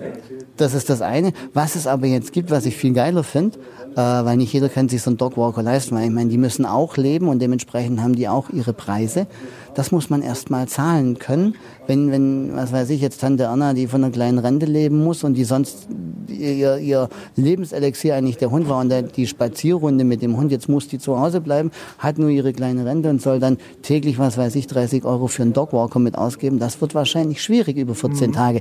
das 0.57 0.75
ist 0.75 0.91
das 0.91 1.03
eine. 1.03 1.33
Was 1.53 1.77
es 1.77 1.87
aber 1.87 2.07
jetzt 2.07 2.33
gibt, 2.33 2.51
was 2.51 2.67
ich 2.67 2.77
viel 2.77 2.93
geiler 2.93 3.25
finde, 3.25 3.59
äh, 3.97 4.01
weil 4.01 4.37
nicht 4.37 4.53
jeder 4.53 4.69
kann 4.69 4.89
sich 4.89 5.03
so 5.03 5.11
einen 5.11 5.17
Dogwalker 5.17 5.63
leisten, 5.63 5.95
weil 5.97 6.05
ich 6.05 6.11
meine, 6.11 6.31
die 6.31 6.39
müssen 6.39 6.67
auch 6.67 6.97
leben 6.97 7.29
und 7.29 7.41
dementsprechend 7.41 8.03
haben 8.03 8.15
die 8.15 8.29
auch 8.29 8.51
ihre 8.51 8.73
Preise. 8.73 9.27
Das 9.75 9.93
muss 9.93 10.09
man 10.09 10.23
erst 10.23 10.51
mal 10.51 10.67
zahlen 10.69 11.19
können. 11.19 11.55
Wenn, 11.87 12.11
wenn, 12.11 12.57
was 12.57 12.73
weiß 12.73 12.91
ich, 12.91 13.01
jetzt 13.01 13.21
Tante 13.21 13.49
Anna, 13.49 13.75
die 13.75 13.87
von 13.87 14.03
einer 14.03 14.13
kleinen 14.13 14.39
Rente 14.39 14.67
leben 14.67 15.05
muss 15.05 15.23
und 15.23 15.35
die 15.35 15.45
sonst 15.45 15.89
ihr, 16.29 16.79
ihr 16.79 17.09
Lebenselixier 17.37 18.15
eigentlich 18.15 18.39
der 18.39 18.51
Hund 18.51 18.69
war 18.69 18.81
und 18.81 18.93
die 19.17 19.27
Spazierrunde 19.27 20.05
mit 20.05 20.23
dem 20.23 20.37
Hund, 20.37 20.51
jetzt 20.51 20.69
muss 20.69 20.89
die 20.89 20.99
zu 20.99 21.19
Hause 21.19 21.41
bleiben, 21.41 21.71
hat 21.99 22.19
nur 22.19 22.31
ihre 22.31 22.53
kleine 22.53 22.85
Rente 22.85 23.11
und 23.11 23.21
soll 23.21 23.39
dann 23.39 23.59
täglich, 23.83 24.19
was 24.19 24.39
weiß 24.39 24.55
ich, 24.57 24.67
30 24.67 25.05
Euro 25.05 25.27
für 25.27 25.43
einen 25.43 25.53
Dogwalker 25.53 25.99
mit 25.99 26.17
ausgeben. 26.17 26.59
Das 26.59 26.81
wird 26.81 26.95
wahrscheinlich 26.95 27.43
schwierig 27.43 27.77
über 27.77 27.95
14 27.95 28.31
mhm. 28.31 28.35
Tage. 28.35 28.61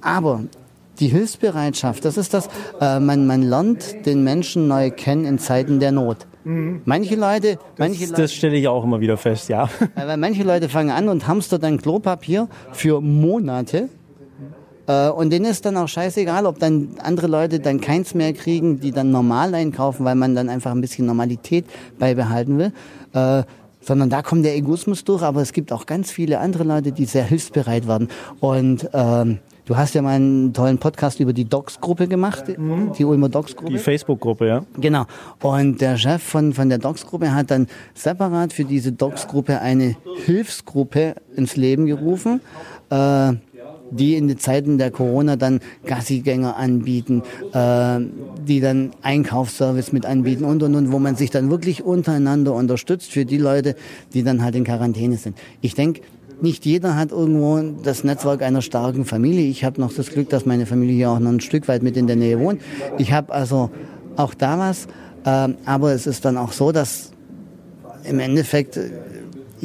Aber 0.00 0.42
die 1.00 1.08
Hilfsbereitschaft, 1.08 2.04
das 2.04 2.16
ist 2.16 2.34
das, 2.34 2.48
äh, 2.80 3.00
man, 3.00 3.26
man 3.26 3.42
lernt 3.42 4.06
den 4.06 4.24
Menschen 4.24 4.68
neu 4.68 4.90
kennen 4.90 5.24
in 5.24 5.38
Zeiten 5.38 5.80
der 5.80 5.92
Not. 5.92 6.26
Mhm. 6.44 6.82
Manche 6.84 7.16
Leute, 7.16 7.58
manche 7.78 8.00
das, 8.00 8.10
Leute, 8.10 8.22
das 8.22 8.34
stelle 8.34 8.56
ich 8.56 8.68
auch 8.68 8.84
immer 8.84 9.00
wieder 9.00 9.16
fest, 9.16 9.48
ja. 9.48 9.68
Weil 9.94 10.16
manche 10.16 10.42
Leute 10.42 10.68
fangen 10.68 10.90
an 10.90 11.08
und 11.08 11.26
hamstern 11.26 11.60
dann 11.60 11.80
Klopapier 11.80 12.48
für 12.72 13.00
Monate. 13.00 13.88
Äh, 14.86 15.08
und 15.08 15.30
denen 15.30 15.46
ist 15.46 15.64
dann 15.64 15.76
auch 15.76 15.88
scheißegal, 15.88 16.44
ob 16.46 16.58
dann 16.58 16.90
andere 17.02 17.26
Leute 17.26 17.60
dann 17.60 17.80
keins 17.80 18.14
mehr 18.14 18.32
kriegen, 18.34 18.80
die 18.80 18.92
dann 18.92 19.10
normal 19.10 19.54
einkaufen, 19.54 20.04
weil 20.04 20.14
man 20.14 20.34
dann 20.34 20.50
einfach 20.50 20.72
ein 20.72 20.80
bisschen 20.82 21.06
Normalität 21.06 21.64
beibehalten 21.98 22.58
will. 22.58 22.72
Äh, 23.14 23.44
sondern 23.80 24.08
da 24.08 24.22
kommt 24.22 24.44
der 24.44 24.56
Egoismus 24.56 25.04
durch, 25.04 25.22
aber 25.22 25.42
es 25.42 25.52
gibt 25.52 25.70
auch 25.72 25.86
ganz 25.86 26.10
viele 26.10 26.40
andere 26.40 26.64
Leute, 26.64 26.92
die 26.92 27.04
sehr 27.04 27.24
hilfsbereit 27.24 27.86
werden. 27.86 28.08
Und 28.40 28.88
ähm, 28.94 29.38
Du 29.66 29.78
hast 29.78 29.94
ja 29.94 30.02
mal 30.02 30.16
einen 30.16 30.52
tollen 30.52 30.76
Podcast 30.76 31.20
über 31.20 31.32
die 31.32 31.46
Docs-Gruppe 31.46 32.06
gemacht, 32.06 32.44
mhm. 32.58 32.92
die 32.98 33.04
Ulmer 33.04 33.30
Docs-Gruppe. 33.30 33.72
Die 33.72 33.78
Facebook-Gruppe, 33.78 34.46
ja. 34.46 34.64
Genau. 34.78 35.06
Und 35.40 35.80
der 35.80 35.96
Chef 35.96 36.22
von, 36.22 36.52
von 36.52 36.68
der 36.68 36.76
Docs-Gruppe 36.76 37.34
hat 37.34 37.50
dann 37.50 37.68
separat 37.94 38.52
für 38.52 38.64
diese 38.64 38.92
Docs-Gruppe 38.92 39.62
eine 39.62 39.96
Hilfsgruppe 40.26 41.14
ins 41.34 41.56
Leben 41.56 41.86
gerufen. 41.86 42.42
Äh, 42.90 43.32
die 43.90 44.16
in 44.16 44.28
den 44.28 44.38
Zeiten 44.38 44.78
der 44.78 44.90
Corona 44.90 45.36
dann 45.36 45.60
Gassigänger 45.84 46.56
anbieten, 46.56 47.22
äh, 47.52 48.00
die 48.46 48.60
dann 48.60 48.90
Einkaufsservice 49.02 49.92
mit 49.92 50.04
anbieten 50.04 50.44
und 50.44 50.62
und 50.62 50.74
und, 50.74 50.90
wo 50.90 50.98
man 50.98 51.16
sich 51.16 51.30
dann 51.30 51.50
wirklich 51.50 51.84
untereinander 51.84 52.54
unterstützt 52.54 53.12
für 53.12 53.24
die 53.24 53.38
Leute, 53.38 53.76
die 54.12 54.24
dann 54.24 54.42
halt 54.42 54.56
in 54.56 54.64
Quarantäne 54.64 55.16
sind. 55.16 55.36
Ich 55.60 55.74
denke, 55.74 56.00
nicht 56.40 56.64
jeder 56.66 56.96
hat 56.96 57.12
irgendwo 57.12 57.60
das 57.82 58.04
Netzwerk 58.04 58.42
einer 58.42 58.62
starken 58.62 59.04
Familie. 59.04 59.46
Ich 59.48 59.64
habe 59.64 59.80
noch 59.80 59.92
das 59.92 60.10
Glück, 60.10 60.28
dass 60.30 60.46
meine 60.46 60.66
Familie 60.66 60.94
hier 60.94 61.10
auch 61.10 61.18
noch 61.18 61.30
ein 61.30 61.40
Stück 61.40 61.68
weit 61.68 61.82
mit 61.82 61.96
in 61.96 62.06
der 62.06 62.16
Nähe 62.16 62.38
wohnt. 62.38 62.60
Ich 62.98 63.12
habe 63.12 63.32
also 63.32 63.70
auch 64.16 64.34
da 64.34 64.58
was, 64.58 64.86
äh, 65.24 65.54
aber 65.64 65.92
es 65.92 66.06
ist 66.06 66.24
dann 66.24 66.36
auch 66.36 66.52
so, 66.52 66.72
dass 66.72 67.12
im 68.04 68.18
Endeffekt 68.18 68.78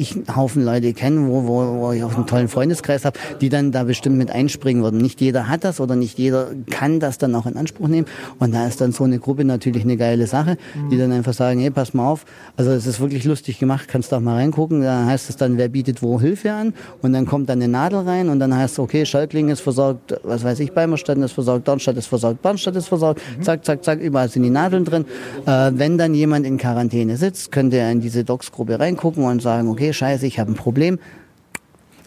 ich 0.00 0.16
einen 0.16 0.36
Haufen 0.36 0.64
Leute 0.64 0.92
kenne, 0.92 1.28
wo, 1.28 1.46
wo, 1.46 1.80
wo 1.80 1.92
ich 1.92 2.02
auch 2.02 2.14
einen 2.14 2.26
tollen 2.26 2.48
Freundeskreis 2.48 3.04
habe, 3.04 3.18
die 3.40 3.48
dann 3.48 3.72
da 3.72 3.84
bestimmt 3.84 4.16
mit 4.16 4.30
einspringen 4.30 4.82
würden. 4.82 5.00
Nicht 5.00 5.20
jeder 5.20 5.48
hat 5.48 5.64
das 5.64 5.80
oder 5.80 5.96
nicht 5.96 6.18
jeder 6.18 6.48
kann 6.70 7.00
das 7.00 7.18
dann 7.18 7.34
auch 7.34 7.46
in 7.46 7.56
Anspruch 7.56 7.88
nehmen. 7.88 8.06
Und 8.38 8.54
da 8.54 8.66
ist 8.66 8.80
dann 8.80 8.92
so 8.92 9.04
eine 9.04 9.18
Gruppe 9.18 9.44
natürlich 9.44 9.84
eine 9.84 9.96
geile 9.96 10.26
Sache, 10.26 10.56
die 10.90 10.98
dann 10.98 11.12
einfach 11.12 11.34
sagen, 11.34 11.60
hey, 11.60 11.70
pass 11.70 11.94
mal 11.94 12.08
auf, 12.08 12.24
also 12.56 12.70
es 12.70 12.86
ist 12.86 13.00
wirklich 13.00 13.24
lustig 13.24 13.58
gemacht, 13.58 13.88
kannst 13.88 14.12
du 14.12 14.16
auch 14.16 14.20
mal 14.20 14.36
reingucken. 14.36 14.82
Da 14.82 15.06
heißt 15.06 15.28
es 15.28 15.36
dann, 15.36 15.58
wer 15.58 15.68
bietet 15.68 16.02
wo 16.02 16.20
Hilfe 16.20 16.52
an? 16.52 16.74
Und 17.02 17.12
dann 17.12 17.26
kommt 17.26 17.48
dann 17.48 17.58
eine 17.60 17.70
Nadel 17.70 18.00
rein 18.00 18.28
und 18.28 18.40
dann 18.40 18.56
heißt 18.56 18.74
es, 18.74 18.78
okay, 18.78 19.04
Schalkling 19.04 19.48
ist 19.48 19.60
versorgt, 19.60 20.18
was 20.22 20.44
weiß 20.44 20.60
ich, 20.60 20.72
Beimerstadt 20.72 21.18
ist 21.18 21.32
versorgt, 21.32 21.68
Dornstadt 21.68 21.96
ist 21.96 22.06
versorgt, 22.06 22.42
Barnstadt 22.42 22.76
ist 22.76 22.88
versorgt, 22.88 23.20
mhm. 23.38 23.42
zack, 23.42 23.64
zack, 23.64 23.84
zack, 23.84 24.00
überall 24.00 24.28
sind 24.28 24.42
die 24.42 24.50
Nadeln 24.50 24.84
drin. 24.84 25.04
Äh, 25.46 25.72
wenn 25.74 25.98
dann 25.98 26.14
jemand 26.14 26.46
in 26.46 26.56
Quarantäne 26.56 27.16
sitzt, 27.16 27.52
könnte 27.52 27.76
er 27.76 27.90
in 27.90 28.00
diese 28.00 28.24
Docs-Gruppe 28.24 28.78
reingucken 28.78 29.24
und 29.24 29.42
sagen, 29.42 29.68
okay, 29.68 29.89
scheiße, 29.92 30.26
ich 30.26 30.38
habe 30.38 30.52
ein 30.52 30.54
Problem. 30.54 30.98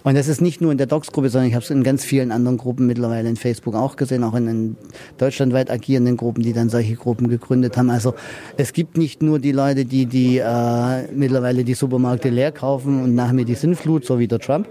Und 0.04 0.16
das 0.16 0.28
ist 0.28 0.42
nicht 0.42 0.60
nur 0.60 0.72
in 0.72 0.78
der 0.78 0.88
Docs-Gruppe, 0.88 1.30
sondern 1.30 1.48
ich 1.48 1.56
habe 1.56 1.63
es 1.63 1.70
in 1.72 1.82
ganz 1.82 2.04
vielen 2.04 2.32
anderen 2.32 2.58
Gruppen 2.58 2.88
mittlerweile 2.88 3.30
in 3.30 3.38
Facebook 3.38 3.74
auch 3.74 3.96
gesehen, 3.96 4.24
auch 4.24 4.36
in, 4.36 4.48
in 4.48 4.78
deutschlandweit 5.18 5.72
agierenden 5.72 6.18
Gruppen, 6.18 6.44
die 6.44 6.52
dann 6.52 6.70
solche 6.70 6.96
Gruppen 6.96 7.30
gegründet 7.30 7.78
haben. 7.78 7.90
Also 7.90 8.13
es 8.58 8.74
gibt 8.74 8.98
nicht 8.98 9.24
nur 9.24 9.40
die 9.40 9.54
Leute, 9.54 9.86
die 9.86 10.06
die 10.06 10.40
äh, 10.40 11.08
mittlerweile 11.13 11.63
die 11.63 11.74
Supermärkte 11.74 12.30
leer 12.30 12.52
kaufen 12.52 13.02
und 13.02 13.16
nach 13.16 13.32
mir 13.32 13.46
die 13.46 13.56
Sinnflut, 13.56 14.04
so 14.04 14.20
wie 14.20 14.28
der 14.28 14.40
Trump, 14.40 14.68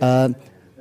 äh, 0.00 0.30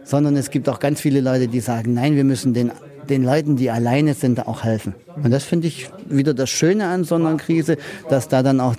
sondern 0.04 0.36
es 0.36 0.50
gibt 0.50 0.68
auch 0.68 0.80
ganz 0.80 1.00
viele 1.00 1.22
Leute, 1.22 1.48
die 1.48 1.60
sagen, 1.60 1.94
nein, 1.94 2.16
wir 2.16 2.24
müssen 2.24 2.54
den 2.56 2.72
den 3.10 3.24
Leuten, 3.24 3.56
die 3.58 3.70
alleine 3.70 4.14
sind, 4.14 4.48
auch 4.48 4.64
helfen. 4.64 4.96
Und 5.22 5.32
das 5.32 5.44
finde 5.44 5.68
ich 5.68 5.90
wieder 6.08 6.34
das 6.34 6.50
Schöne 6.50 6.88
an 6.88 7.04
so 7.04 7.16
einer 7.16 7.36
Krise, 7.36 7.78
dass 8.10 8.28
da 8.28 8.42
dann 8.42 8.60
auch 8.60 8.76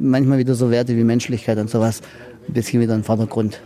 manchmal 0.00 0.38
wieder 0.38 0.54
so 0.54 0.70
Werte 0.70 0.96
wie 0.96 1.04
Menschlichkeit 1.04 1.58
und 1.58 1.70
sowas 1.70 2.00
ein 2.50 2.52
bisschen 2.52 2.80
wieder 2.80 2.94
in 2.94 3.00
den 3.00 3.04
Vordergrund 3.04 3.60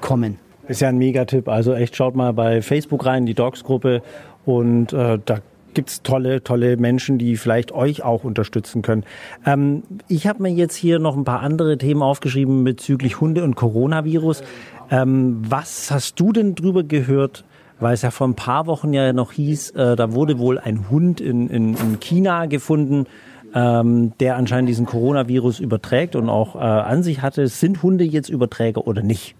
kommen. 0.00 0.38
Ist 0.66 0.80
ja 0.80 0.88
ein 0.88 0.96
Megatipp. 0.96 1.48
Also 1.48 1.74
echt 1.74 1.94
schaut 1.94 2.14
mal 2.14 2.32
bei 2.32 2.62
Facebook 2.62 3.04
rein, 3.04 3.26
die 3.26 3.34
Dogs-Gruppe 3.34 4.02
und 4.46 4.92
äh, 4.92 5.18
da 5.22 5.38
gibt's 5.74 6.02
tolle, 6.02 6.42
tolle 6.42 6.76
Menschen, 6.76 7.18
die 7.18 7.36
vielleicht 7.36 7.72
euch 7.72 8.02
auch 8.02 8.24
unterstützen 8.24 8.80
können. 8.80 9.04
Ähm, 9.44 9.82
ich 10.08 10.26
habe 10.26 10.42
mir 10.42 10.50
jetzt 10.50 10.74
hier 10.74 10.98
noch 10.98 11.16
ein 11.16 11.24
paar 11.24 11.40
andere 11.40 11.76
Themen 11.76 12.02
aufgeschrieben 12.02 12.64
bezüglich 12.64 13.20
Hunde 13.20 13.44
und 13.44 13.56
Coronavirus. 13.56 14.42
Ähm, 14.90 15.42
was 15.46 15.90
hast 15.90 16.18
du 16.18 16.32
denn 16.32 16.54
drüber 16.54 16.82
gehört? 16.82 17.44
Weil 17.80 17.94
es 17.94 18.02
ja 18.02 18.10
vor 18.10 18.28
ein 18.28 18.34
paar 18.34 18.66
Wochen 18.66 18.94
ja 18.94 19.12
noch 19.12 19.32
hieß, 19.32 19.70
äh, 19.72 19.96
da 19.96 20.12
wurde 20.12 20.38
wohl 20.38 20.58
ein 20.58 20.88
Hund 20.90 21.20
in, 21.20 21.48
in, 21.48 21.74
in 21.74 22.00
China 22.00 22.46
gefunden, 22.46 23.06
ähm, 23.54 24.12
der 24.18 24.36
anscheinend 24.36 24.68
diesen 24.68 24.84
Coronavirus 24.84 25.60
überträgt 25.60 26.16
und 26.16 26.28
auch 26.28 26.56
äh, 26.56 26.58
an 26.58 27.02
sich 27.02 27.22
hatte. 27.22 27.46
Sind 27.48 27.82
Hunde 27.82 28.04
jetzt 28.04 28.28
Überträger 28.28 28.86
oder 28.86 29.02
nicht? 29.02 29.36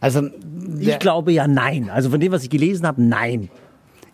Also 0.00 0.28
ich 0.80 0.98
glaube 0.98 1.32
ja 1.32 1.46
nein. 1.46 1.90
Also 1.90 2.10
von 2.10 2.20
dem, 2.20 2.32
was 2.32 2.42
ich 2.42 2.50
gelesen 2.50 2.86
habe, 2.86 3.02
nein. 3.02 3.50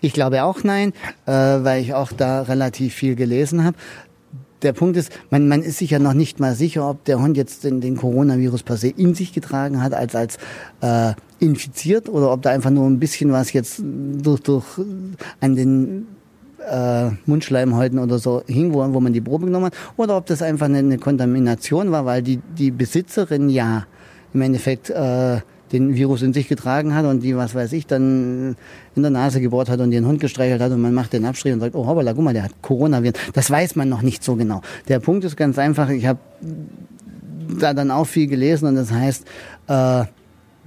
Ich 0.00 0.12
glaube 0.12 0.44
auch 0.44 0.62
nein, 0.62 0.92
äh, 1.26 1.32
weil 1.32 1.82
ich 1.82 1.94
auch 1.94 2.12
da 2.12 2.42
relativ 2.42 2.94
viel 2.94 3.14
gelesen 3.14 3.64
habe. 3.64 3.76
Der 4.62 4.72
Punkt 4.72 4.96
ist, 4.96 5.12
man, 5.30 5.48
man 5.48 5.62
ist 5.62 5.78
sich 5.78 5.90
ja 5.90 5.98
noch 5.98 6.14
nicht 6.14 6.40
mal 6.40 6.54
sicher, 6.54 6.88
ob 6.88 7.04
der 7.04 7.20
Hund 7.20 7.36
jetzt 7.36 7.64
den, 7.64 7.80
den 7.80 7.96
Coronavirus 7.96 8.64
per 8.64 8.76
se 8.76 8.88
in 8.88 9.14
sich 9.14 9.32
getragen 9.32 9.82
hat, 9.82 9.94
als 9.94 10.14
als 10.14 10.38
äh, 10.80 11.14
infiziert 11.38 12.08
oder 12.08 12.32
ob 12.32 12.42
da 12.42 12.50
einfach 12.50 12.70
nur 12.70 12.86
ein 12.86 12.98
bisschen 12.98 13.32
was 13.32 13.52
jetzt 13.52 13.80
durch, 13.82 14.40
durch 14.40 14.64
an 15.40 15.54
den 15.54 16.06
äh, 16.58 17.10
Mundschleimhäuten 17.26 17.98
oder 17.98 18.18
so 18.18 18.42
hing, 18.46 18.72
wo, 18.74 18.92
wo 18.92 19.00
man 19.00 19.12
die 19.12 19.20
Probe 19.20 19.46
genommen 19.46 19.66
hat, 19.66 19.74
oder 19.96 20.16
ob 20.16 20.26
das 20.26 20.42
einfach 20.42 20.66
eine, 20.66 20.78
eine 20.78 20.98
Kontamination 20.98 21.90
war, 21.90 22.04
weil 22.04 22.22
die, 22.22 22.38
die 22.58 22.70
Besitzerin 22.70 23.48
ja 23.48 23.86
im 24.34 24.42
Endeffekt 24.42 24.90
äh, 24.90 25.38
den 25.72 25.94
Virus 25.94 26.22
in 26.22 26.32
sich 26.32 26.48
getragen 26.48 26.94
hat 26.94 27.04
und 27.04 27.22
die, 27.22 27.36
was 27.36 27.54
weiß 27.54 27.72
ich, 27.72 27.86
dann 27.86 28.56
in 28.94 29.02
der 29.02 29.10
Nase 29.10 29.40
gebohrt 29.40 29.68
hat 29.68 29.80
und 29.80 29.90
den 29.90 30.06
Hund 30.06 30.20
gestreichelt 30.20 30.60
hat 30.60 30.72
und 30.72 30.80
man 30.80 30.94
macht 30.94 31.12
den 31.12 31.24
Abstrich 31.24 31.52
und 31.52 31.60
sagt, 31.60 31.74
oh 31.74 31.86
hoppala, 31.86 32.12
guck 32.12 32.24
mal, 32.24 32.32
der 32.32 32.44
hat 32.44 32.52
Coronaviren. 32.62 33.14
Das 33.34 33.50
weiß 33.50 33.76
man 33.76 33.88
noch 33.88 34.02
nicht 34.02 34.24
so 34.24 34.36
genau. 34.36 34.62
Der 34.88 34.98
Punkt 34.98 35.24
ist 35.24 35.36
ganz 35.36 35.58
einfach, 35.58 35.90
ich 35.90 36.06
habe 36.06 36.20
da 37.60 37.74
dann 37.74 37.90
auch 37.90 38.06
viel 38.06 38.26
gelesen 38.26 38.66
und 38.68 38.76
das 38.76 38.92
heißt, 38.92 39.24
äh, 39.68 40.04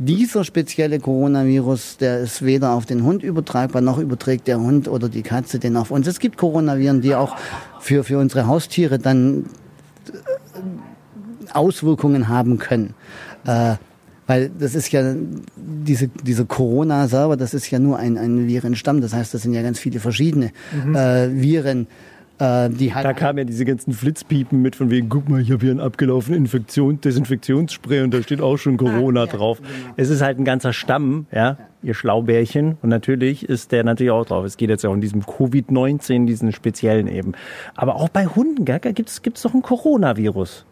dieser 0.05 0.43
spezielle 0.43 0.99
Coronavirus, 0.99 1.97
der 1.97 2.19
ist 2.19 2.43
weder 2.43 2.71
auf 2.71 2.85
den 2.85 3.03
Hund 3.03 3.23
übertragbar, 3.23 3.81
noch 3.81 3.99
überträgt 3.99 4.47
der 4.47 4.59
Hund 4.59 4.87
oder 4.87 5.09
die 5.09 5.21
Katze 5.21 5.59
den 5.59 5.77
auf 5.77 5.91
uns. 5.91 6.07
Es 6.07 6.19
gibt 6.19 6.37
Coronaviren, 6.37 7.01
die 7.01 7.13
auch 7.13 7.35
für, 7.79 8.03
für 8.03 8.17
unsere 8.17 8.47
Haustiere 8.47 8.97
dann 8.97 9.45
äh, 10.07 11.53
Auswirkungen 11.53 12.29
haben 12.29 12.57
können. 12.57 12.95
Äh, 13.45 13.75
weil 14.27 14.49
das 14.57 14.75
ist 14.75 14.91
ja, 14.91 15.13
diese, 15.55 16.07
diese 16.07 16.45
Corona 16.45 17.07
selber, 17.07 17.37
das 17.37 17.53
ist 17.53 17.69
ja 17.69 17.79
nur 17.79 17.97
ein, 17.97 18.17
ein 18.17 18.47
Virenstamm. 18.47 19.01
Das 19.01 19.13
heißt, 19.13 19.33
das 19.33 19.41
sind 19.43 19.53
ja 19.53 19.61
ganz 19.61 19.77
viele 19.77 19.99
verschiedene 19.99 20.51
mhm. 20.85 20.95
äh, 20.95 21.41
Viren. 21.41 21.87
Äh, 22.41 22.71
die 22.71 22.91
halt 22.95 23.05
da 23.05 23.13
kamen 23.13 23.37
ja 23.37 23.43
diese 23.43 23.65
ganzen 23.65 23.93
Flitzpiepen 23.93 24.59
mit 24.63 24.75
von 24.75 24.89
wegen, 24.89 25.09
guck 25.09 25.29
mal, 25.29 25.41
ich 25.41 25.51
habe 25.51 25.61
hier 25.61 25.69
einen 25.69 25.79
abgelaufenen 25.79 26.39
Infektion, 26.39 26.99
Desinfektionsspray 26.99 28.01
und 28.01 28.11
da 28.11 28.23
steht 28.23 28.41
auch 28.41 28.57
schon 28.57 28.77
Corona 28.77 29.21
ah, 29.21 29.25
ja, 29.25 29.31
drauf. 29.31 29.59
Genau. 29.59 29.93
Es 29.95 30.09
ist 30.09 30.23
halt 30.23 30.39
ein 30.39 30.45
ganzer 30.45 30.73
Stamm, 30.73 31.27
ja, 31.31 31.57
ihr 31.83 31.93
Schlaubärchen. 31.93 32.79
Und 32.81 32.89
natürlich 32.89 33.47
ist 33.47 33.71
der 33.71 33.83
natürlich 33.83 34.09
auch 34.09 34.25
drauf. 34.25 34.43
Es 34.43 34.57
geht 34.57 34.71
jetzt 34.71 34.83
ja 34.83 34.89
auch 34.89 34.93
um 34.93 35.01
diesen 35.01 35.21
Covid-19, 35.21 36.25
diesen 36.25 36.51
speziellen 36.51 37.07
eben. 37.07 37.33
Aber 37.75 37.97
auch 37.97 38.09
bei 38.09 38.25
Hunden, 38.25 38.65
gell, 38.65 38.79
gibt 38.79 39.09
es 39.09 39.41
doch 39.43 39.53
ein 39.53 39.61
Coronavirus. 39.61 40.65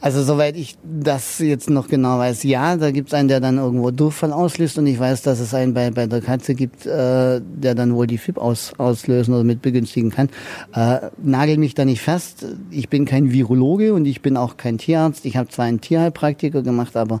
Also 0.00 0.22
soweit 0.22 0.56
ich 0.56 0.78
das 0.82 1.38
jetzt 1.40 1.68
noch 1.68 1.88
genau 1.88 2.18
weiß, 2.18 2.42
ja, 2.44 2.76
da 2.76 2.90
gibt 2.90 3.08
es 3.08 3.14
einen, 3.14 3.28
der 3.28 3.40
dann 3.40 3.58
irgendwo 3.58 3.90
Durchfall 3.90 4.32
auslöst 4.32 4.78
und 4.78 4.86
ich 4.86 4.98
weiß, 4.98 5.22
dass 5.22 5.40
es 5.40 5.52
einen 5.52 5.74
bei, 5.74 5.90
bei 5.90 6.06
der 6.06 6.22
Katze 6.22 6.54
gibt, 6.54 6.86
äh, 6.86 7.40
der 7.42 7.74
dann 7.74 7.94
wohl 7.94 8.06
die 8.06 8.16
FIP 8.16 8.38
aus, 8.38 8.72
auslösen 8.78 9.34
oder 9.34 9.44
mit 9.44 9.60
begünstigen 9.60 10.10
kann. 10.10 10.30
Äh, 10.74 11.10
nagel 11.22 11.58
mich 11.58 11.74
da 11.74 11.84
nicht 11.84 12.00
fest. 12.00 12.46
Ich 12.70 12.88
bin 12.88 13.04
kein 13.04 13.30
Virologe 13.30 13.92
und 13.92 14.06
ich 14.06 14.22
bin 14.22 14.38
auch 14.38 14.56
kein 14.56 14.78
Tierarzt. 14.78 15.26
Ich 15.26 15.36
habe 15.36 15.50
zwar 15.50 15.66
einen 15.66 15.82
Tierheilpraktiker 15.82 16.62
gemacht, 16.62 16.96
aber 16.96 17.20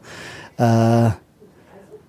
äh, 0.56 1.10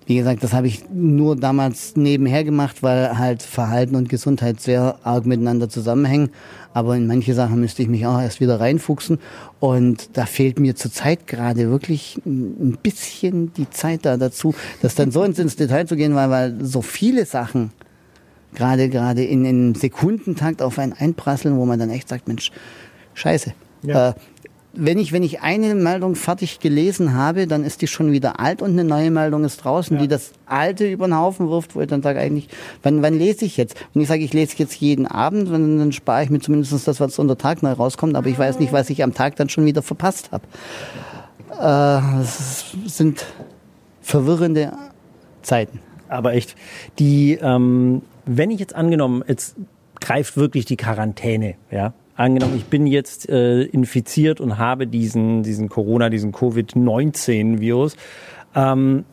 wie 0.06 0.16
gesagt, 0.16 0.42
das 0.42 0.52
habe 0.52 0.66
ich 0.66 0.84
nur 0.92 1.36
damals 1.36 1.96
nebenher 1.96 2.44
gemacht, 2.44 2.82
weil 2.82 3.18
halt 3.18 3.42
Verhalten 3.42 3.94
und 3.94 4.08
Gesundheit 4.08 4.60
sehr 4.60 4.98
arg 5.04 5.26
miteinander 5.26 5.68
zusammenhängen. 5.68 6.30
Aber 6.74 6.96
in 6.96 7.06
manche 7.06 7.34
Sachen 7.34 7.60
müsste 7.60 7.82
ich 7.82 7.88
mich 7.88 8.06
auch 8.06 8.20
erst 8.20 8.40
wieder 8.40 8.58
reinfuchsen. 8.58 9.18
Und 9.60 10.16
da 10.16 10.26
fehlt 10.26 10.58
mir 10.58 10.74
zurzeit 10.74 11.26
gerade 11.26 11.70
wirklich 11.70 12.20
ein 12.26 12.78
bisschen 12.82 13.52
die 13.52 13.70
Zeit 13.70 14.04
da 14.04 14.16
dazu, 14.16 14.54
das 14.80 14.94
dann 14.94 15.10
so 15.10 15.22
ins, 15.22 15.56
Detail 15.56 15.86
zu 15.86 15.96
gehen, 15.96 16.14
weil, 16.14 16.30
weil 16.30 16.64
so 16.64 16.82
viele 16.82 17.26
Sachen 17.26 17.70
gerade 18.54 18.88
gerade 18.88 19.24
in, 19.24 19.44
in 19.44 19.74
Sekundentakt 19.74 20.62
auf 20.62 20.78
einen 20.78 20.92
einprasseln, 20.92 21.56
wo 21.56 21.64
man 21.64 21.78
dann 21.78 21.90
echt 21.90 22.08
sagt, 22.08 22.28
Mensch, 22.28 22.50
scheiße. 23.14 23.54
Ja. 23.82 24.10
Äh, 24.10 24.14
wenn 24.74 24.98
ich, 24.98 25.12
wenn 25.12 25.22
ich 25.22 25.42
eine 25.42 25.74
Meldung 25.74 26.14
fertig 26.14 26.60
gelesen 26.60 27.14
habe, 27.14 27.46
dann 27.46 27.64
ist 27.64 27.82
die 27.82 27.86
schon 27.86 28.10
wieder 28.12 28.40
alt 28.40 28.62
und 28.62 28.70
eine 28.70 28.84
neue 28.84 29.10
Meldung 29.10 29.44
ist 29.44 29.58
draußen, 29.58 29.96
ja. 29.96 30.02
die 30.02 30.08
das 30.08 30.32
alte 30.46 30.90
über 30.90 31.06
den 31.06 31.16
Haufen 31.16 31.50
wirft, 31.50 31.74
wo 31.74 31.80
ich 31.82 31.88
dann 31.88 32.02
sage 32.02 32.18
eigentlich, 32.18 32.48
wann, 32.82 33.02
wann 33.02 33.14
lese 33.14 33.44
ich 33.44 33.56
jetzt? 33.56 33.76
Und 33.94 34.00
ich 34.00 34.08
sage, 34.08 34.22
ich 34.22 34.32
lese 34.32 34.54
jetzt 34.58 34.74
jeden 34.76 35.06
Abend, 35.06 35.50
dann, 35.50 35.78
dann 35.78 35.92
spare 35.92 36.24
ich 36.24 36.30
mir 36.30 36.40
zumindest 36.40 36.86
das, 36.88 37.00
was 37.00 37.18
unter 37.18 37.36
Tag 37.36 37.62
neu 37.62 37.72
rauskommt, 37.72 38.16
aber 38.16 38.28
ich 38.28 38.38
weiß 38.38 38.58
nicht, 38.58 38.72
was 38.72 38.88
ich 38.88 39.02
am 39.02 39.12
Tag 39.12 39.36
dann 39.36 39.48
schon 39.48 39.66
wieder 39.66 39.82
verpasst 39.82 40.30
habe. 40.32 40.44
Äh, 41.60 42.22
es 42.22 42.74
sind 42.86 43.26
verwirrende 44.00 44.72
Zeiten. 45.42 45.80
Aber 46.08 46.34
echt, 46.34 46.56
die, 46.98 47.38
ähm, 47.40 48.02
wenn 48.24 48.50
ich 48.50 48.60
jetzt 48.60 48.74
angenommen, 48.74 49.22
jetzt 49.26 49.56
greift 50.00 50.36
wirklich 50.36 50.64
die 50.64 50.76
Quarantäne, 50.76 51.54
ja, 51.70 51.94
angenommen, 52.16 52.56
ich 52.56 52.66
bin 52.66 52.86
jetzt 52.86 53.28
äh, 53.28 53.62
infiziert 53.62 54.40
und 54.40 54.58
habe 54.58 54.86
diesen, 54.86 55.42
diesen 55.42 55.68
Corona, 55.68 56.10
diesen 56.10 56.32
Covid-19-Virus. 56.32 57.96
Ähm, 58.54 59.04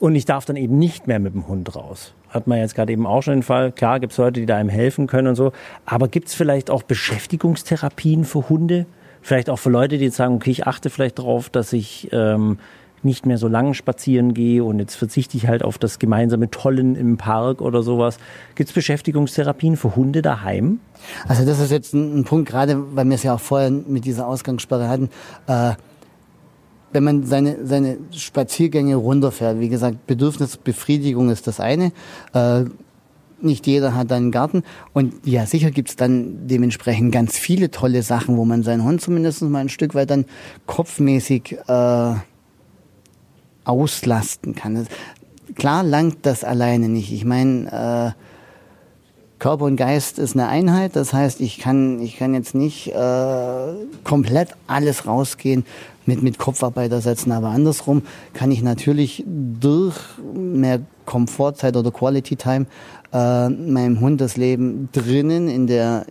und 0.00 0.14
ich 0.16 0.24
darf 0.24 0.44
dann 0.44 0.56
eben 0.56 0.78
nicht 0.78 1.06
mehr 1.06 1.18
mit 1.18 1.34
dem 1.34 1.48
Hund 1.48 1.74
raus. 1.74 2.12
Hat 2.28 2.46
man 2.46 2.58
jetzt 2.58 2.74
gerade 2.74 2.92
eben 2.92 3.06
auch 3.06 3.22
schon 3.22 3.34
den 3.34 3.42
Fall. 3.42 3.70
Klar, 3.70 4.00
gibt 4.00 4.12
es 4.12 4.18
Leute, 4.18 4.40
die 4.40 4.46
da 4.46 4.56
einem 4.56 4.68
helfen 4.68 5.06
können 5.06 5.28
und 5.28 5.36
so. 5.36 5.52
Aber 5.86 6.08
gibt 6.08 6.28
es 6.28 6.34
vielleicht 6.34 6.68
auch 6.68 6.82
Beschäftigungstherapien 6.82 8.24
für 8.24 8.48
Hunde? 8.48 8.86
Vielleicht 9.22 9.48
auch 9.48 9.58
für 9.58 9.70
Leute, 9.70 9.96
die 9.98 10.06
jetzt 10.06 10.16
sagen, 10.16 10.34
okay, 10.34 10.50
ich 10.50 10.66
achte 10.66 10.90
vielleicht 10.90 11.20
darauf, 11.20 11.48
dass 11.48 11.72
ich 11.72 12.08
ähm, 12.12 12.58
nicht 13.04 13.26
mehr 13.26 13.38
so 13.38 13.48
lange 13.48 13.74
spazieren 13.74 14.34
gehe 14.34 14.64
und 14.64 14.78
jetzt 14.78 14.94
verzichte 14.94 15.36
ich 15.36 15.48
halt 15.48 15.62
auf 15.62 15.78
das 15.78 15.98
gemeinsame 15.98 16.50
Tollen 16.50 16.96
im 16.96 17.16
Park 17.16 17.60
oder 17.60 17.82
sowas. 17.82 18.18
Gibt 18.54 18.70
es 18.70 18.74
Beschäftigungstherapien 18.74 19.76
für 19.76 19.96
Hunde 19.96 20.22
daheim? 20.22 20.80
Also 21.28 21.44
das 21.44 21.60
ist 21.60 21.70
jetzt 21.70 21.94
ein, 21.94 22.20
ein 22.20 22.24
Punkt, 22.24 22.48
gerade 22.48 22.96
weil 22.96 23.06
wir 23.06 23.14
es 23.14 23.22
ja 23.22 23.34
auch 23.34 23.40
vorher 23.40 23.70
mit 23.70 24.04
dieser 24.04 24.26
Ausgangssperre 24.26 24.88
hatten. 24.88 25.10
Äh, 25.46 25.74
wenn 26.92 27.04
man 27.04 27.24
seine, 27.24 27.66
seine 27.66 27.98
Spaziergänge 28.12 28.94
runterfährt, 28.94 29.58
wie 29.58 29.68
gesagt, 29.68 30.06
Bedürfnisbefriedigung 30.06 31.28
ist 31.28 31.48
das 31.48 31.58
eine. 31.58 31.92
Äh, 32.32 32.64
nicht 33.40 33.66
jeder 33.66 33.94
hat 33.94 34.10
einen 34.12 34.30
Garten. 34.30 34.62
Und 34.92 35.14
ja, 35.26 35.44
sicher 35.44 35.70
gibt's 35.70 35.96
dann 35.96 36.46
dementsprechend 36.46 37.12
ganz 37.12 37.36
viele 37.36 37.70
tolle 37.70 38.02
Sachen, 38.02 38.36
wo 38.36 38.44
man 38.44 38.62
seinen 38.62 38.84
Hund 38.84 39.00
zumindest 39.00 39.42
mal 39.42 39.58
ein 39.58 39.68
Stück 39.68 39.94
weit 39.94 40.10
dann 40.10 40.24
kopfmäßig 40.66 41.58
äh, 41.66 42.14
auslasten 43.64 44.54
kann. 44.54 44.86
Klar 45.54 45.82
langt 45.82 46.18
das 46.22 46.44
alleine 46.44 46.88
nicht. 46.88 47.12
Ich 47.12 47.24
meine, 47.24 48.14
äh, 48.16 48.20
Körper 49.38 49.66
und 49.66 49.76
Geist 49.76 50.18
ist 50.18 50.34
eine 50.34 50.48
Einheit. 50.48 50.96
Das 50.96 51.12
heißt, 51.12 51.40
ich 51.40 51.58
kann, 51.58 52.00
ich 52.00 52.16
kann 52.16 52.34
jetzt 52.34 52.54
nicht 52.54 52.88
äh, 52.88 53.74
komplett 54.02 54.50
alles 54.66 55.06
rausgehen 55.06 55.66
mit, 56.06 56.22
mit 56.22 56.38
Kopfarbeit 56.38 56.92
ersetzen. 56.92 57.32
Aber 57.32 57.48
andersrum 57.48 58.02
kann 58.32 58.50
ich 58.50 58.62
natürlich 58.62 59.24
durch 59.26 59.96
mehr 60.34 60.80
Komfortzeit 61.04 61.76
oder 61.76 61.90
Quality 61.90 62.36
Time 62.36 62.66
äh, 63.12 63.48
meinem 63.48 64.00
Hund 64.00 64.20
das 64.20 64.36
Leben 64.36 64.88
drinnen 64.92 65.48
in 65.48 65.66
der 65.66 66.06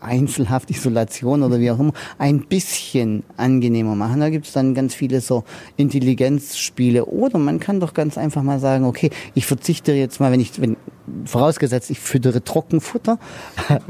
Einzelhaft, 0.00 0.70
Isolation 0.70 1.42
oder 1.42 1.60
wie 1.60 1.70
auch 1.70 1.78
immer, 1.78 1.92
ein 2.18 2.40
bisschen 2.46 3.22
angenehmer 3.36 3.94
machen. 3.94 4.20
Da 4.20 4.30
gibt 4.30 4.46
es 4.46 4.52
dann 4.52 4.74
ganz 4.74 4.94
viele 4.94 5.20
so 5.20 5.44
Intelligenzspiele. 5.76 7.06
Oder 7.06 7.38
man 7.38 7.60
kann 7.60 7.80
doch 7.80 7.94
ganz 7.94 8.18
einfach 8.18 8.42
mal 8.42 8.60
sagen, 8.60 8.84
okay, 8.84 9.10
ich 9.34 9.46
verzichte 9.46 9.92
jetzt 9.92 10.20
mal, 10.20 10.32
wenn 10.32 10.40
ich, 10.40 10.60
wenn, 10.60 10.76
vorausgesetzt, 11.24 11.90
ich 11.90 11.98
füttere 11.98 12.42
Trockenfutter. 12.42 13.18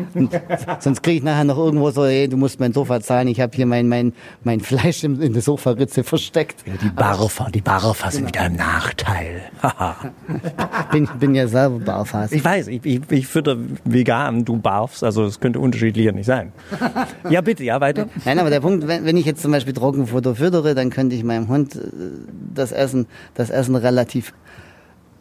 Sonst 0.81 1.03
kriege 1.03 1.19
ich 1.19 1.23
nachher 1.23 1.45
noch 1.45 1.59
irgendwo 1.59 1.91
so, 1.91 2.05
hey, 2.05 2.29
du 2.29 2.37
musst 2.37 2.61
mein 2.61 2.73
Sofa 2.73 3.01
zahlen, 3.01 3.29
ich 3.29 3.41
habe 3.41 3.55
hier 3.55 3.67
mein, 3.67 3.89
mein, 3.89 4.13
mein 4.45 4.61
Fleisch 4.61 5.05
in, 5.05 5.21
in 5.21 5.33
der 5.33 5.43
Sofaritze 5.43 6.05
versteckt. 6.05 6.65
Ja, 6.67 6.75
die 6.83 6.89
Barfer, 6.89 7.49
die 7.53 7.61
Barfer 7.61 8.11
sind 8.11 8.29
wieder 8.29 8.47
im 8.47 8.57
Nachteil. 8.57 9.43
bin, 10.93 11.09
bin 11.19 11.35
ja 11.35 11.47
selber 11.49 11.79
Barfast. 11.79 12.33
Ich 12.33 12.45
weiß, 12.45 12.69
ich, 12.69 12.85
ich, 12.85 13.01
ich 13.11 13.27
fütter 13.27 13.57
vegan, 13.85 14.45
du 14.45 14.57
barfst, 14.57 15.05
also 15.05 15.25
es 15.25 15.41
könnte 15.41 15.61
unterschiedlicher 15.61 16.13
nicht 16.13 16.27
sein. 16.27 16.53
Ja, 17.29 17.41
bitte, 17.41 17.65
ja, 17.65 17.81
weiter. 17.81 18.09
Nein, 18.25 18.39
aber 18.39 18.51
der 18.51 18.61
Punkt, 18.61 18.87
wenn, 18.87 19.05
wenn 19.05 19.17
ich 19.17 19.27
jetzt 19.27 19.43
zum 19.43 19.53
Beispiel 19.53 19.75
Trockenfutter 19.75 20.35
füttere, 20.35 20.75
dann 20.75 20.91
könnte 20.91 21.17
ich 21.17 21.25
meinem 21.25 21.49
Hund 21.49 21.77
äh, 21.77 21.81
das 22.55 22.73
Essen, 22.73 23.07
das 23.35 23.51
Essen 23.51 23.77
relativ 23.77 24.33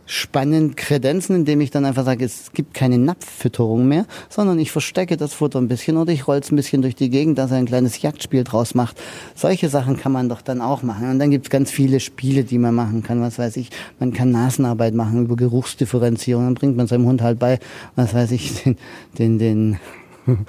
spannend 0.09 0.75
kredenzen, 0.75 1.35
indem 1.35 1.61
ich 1.61 1.69
dann 1.69 1.85
einfach 1.85 2.03
sage, 2.03 2.25
es 2.25 2.51
gibt 2.51 2.73
keine 2.73 2.97
Napffütterung 2.97 3.87
mehr, 3.87 4.07
sondern 4.27 4.57
ich 4.57 4.71
verstecke 4.71 5.17
das 5.17 5.35
Futter 5.35 5.61
ein 5.61 5.67
bisschen 5.67 5.97
oder 5.97 6.11
ich 6.11 6.27
roll's 6.27 6.51
ein 6.51 6.55
bisschen 6.55 6.81
durch 6.81 6.95
die 6.95 7.11
Gegend, 7.11 7.37
dass 7.37 7.51
er 7.51 7.57
ein 7.57 7.67
kleines 7.67 8.01
Jagdspiel 8.01 8.43
draus 8.43 8.73
macht. 8.73 8.99
Solche 9.35 9.69
Sachen 9.69 9.97
kann 9.97 10.11
man 10.11 10.27
doch 10.27 10.41
dann 10.41 10.61
auch 10.61 10.81
machen. 10.81 11.11
Und 11.11 11.19
dann 11.19 11.29
gibt's 11.29 11.51
ganz 11.51 11.69
viele 11.69 11.99
Spiele, 11.99 12.43
die 12.43 12.57
man 12.57 12.73
machen 12.73 13.03
kann. 13.03 13.21
Was 13.21 13.37
weiß 13.37 13.57
ich, 13.57 13.69
man 13.99 14.11
kann 14.11 14.31
Nasenarbeit 14.31 14.95
machen 14.95 15.25
über 15.25 15.35
Geruchsdifferenzierung. 15.35 16.43
Dann 16.43 16.55
bringt 16.55 16.75
man 16.75 16.87
seinem 16.87 17.05
Hund 17.05 17.21
halt 17.21 17.37
bei, 17.37 17.59
was 17.95 18.15
weiß 18.15 18.31
ich, 18.31 18.63
den, 18.63 18.77
den, 19.19 19.37
den 19.37 19.79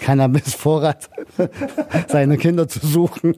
Cannabis-Vorrat 0.00 1.10
seiner 2.08 2.38
Kinder 2.38 2.66
zu 2.66 2.86
suchen. 2.86 3.34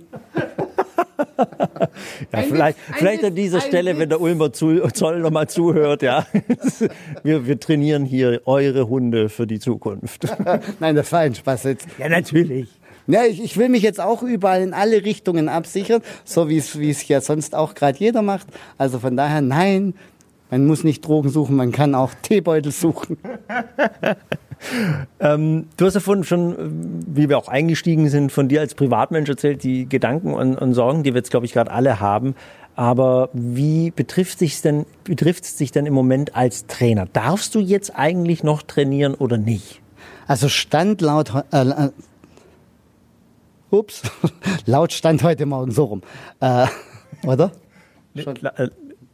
Ja, 2.33 2.43
vielleicht, 2.43 2.79
vielleicht 2.95 3.25
an 3.25 3.35
dieser 3.35 3.61
Stelle, 3.61 3.99
wenn 3.99 4.09
der 4.09 4.21
Ulmer 4.21 4.53
Zoll 4.53 5.21
nochmal 5.21 5.49
zuhört, 5.49 6.03
ja. 6.03 6.27
Wir, 7.23 7.47
wir 7.47 7.61
trainieren 7.61 8.05
hier 8.05 8.41
eure 8.47 8.89
Hunde 8.89 9.29
für 9.29 9.47
die 9.47 9.59
Zukunft. 9.59 10.27
Nein, 10.81 10.97
das 10.97 11.13
war 11.13 11.21
ein 11.21 11.35
Spaß 11.35 11.65
jetzt. 11.65 11.87
Ja, 11.99 12.09
natürlich. 12.09 12.69
Ja, 13.07 13.25
ich, 13.25 13.43
ich 13.43 13.57
will 13.57 13.69
mich 13.69 13.83
jetzt 13.83 14.01
auch 14.01 14.23
überall 14.23 14.63
in 14.63 14.73
alle 14.73 15.05
Richtungen 15.05 15.49
absichern, 15.49 16.01
so 16.25 16.49
wie 16.49 16.59
es 16.59 16.79
wie 16.79 16.91
es 16.91 17.07
ja 17.09 17.21
sonst 17.21 17.55
auch 17.55 17.75
gerade 17.75 17.99
jeder 17.99 18.23
macht. 18.23 18.47
Also 18.79 18.99
von 19.01 19.17
daher, 19.17 19.41
nein, 19.41 19.95
man 20.51 20.67
muss 20.67 20.85
nicht 20.85 21.07
Drogen 21.07 21.31
suchen, 21.31 21.57
man 21.57 21.73
kann 21.73 21.95
auch 21.95 22.11
Teebeutel 22.23 22.73
suchen. 22.73 23.19
ähm, 25.21 25.67
du 25.77 25.87
hast 25.87 25.95
ja 25.95 26.01
vorhin 26.01 26.25
schon, 26.25 27.05
wie 27.07 27.29
wir 27.29 27.39
auch 27.39 27.49
eingestiegen 27.49 28.09
sind, 28.09 28.33
von 28.33 28.49
dir 28.49 28.61
als 28.61 28.75
Privatmensch 28.75 29.29
erzählt, 29.29 29.63
die 29.63 29.89
Gedanken 29.89 30.35
und, 30.35 30.57
und 30.57 30.75
Sorgen, 30.75 31.03
die 31.03 31.15
wir 31.15 31.19
jetzt, 31.19 31.31
glaube 31.31 31.47
ich, 31.47 31.53
gerade 31.53 31.71
alle 31.71 32.01
haben. 32.01 32.35
Aber 32.77 33.29
wie 33.33 33.91
betrifft 33.91 34.39
sich 34.39 34.61
denn, 34.63 34.87
betrifft 35.05 35.45
es 35.45 35.57
dich 35.57 35.73
denn 35.73 35.87
im 35.87 35.95
Moment 35.95 36.37
als 36.37 36.67
Trainer? 36.67 37.07
Darfst 37.13 37.55
du 37.55 37.61
jetzt 37.61 37.97
eigentlich 37.97 38.43
noch 38.43 38.63
trainieren 38.63 39.15
oder 39.15 39.37
nicht? 39.37 39.81
Also 40.27 40.49
Stand 40.49 41.01
laut, 41.01 41.33
äh, 41.53 41.69
äh 41.69 41.91
ups, 43.71 44.03
laut 44.67 44.93
Stand 44.93 45.23
heute 45.23 45.47
Morgen 45.47 45.73
so 45.73 45.85
rum, 45.85 46.03
äh, 46.41 46.67
oder? 47.27 47.53
Äh, 48.15 48.69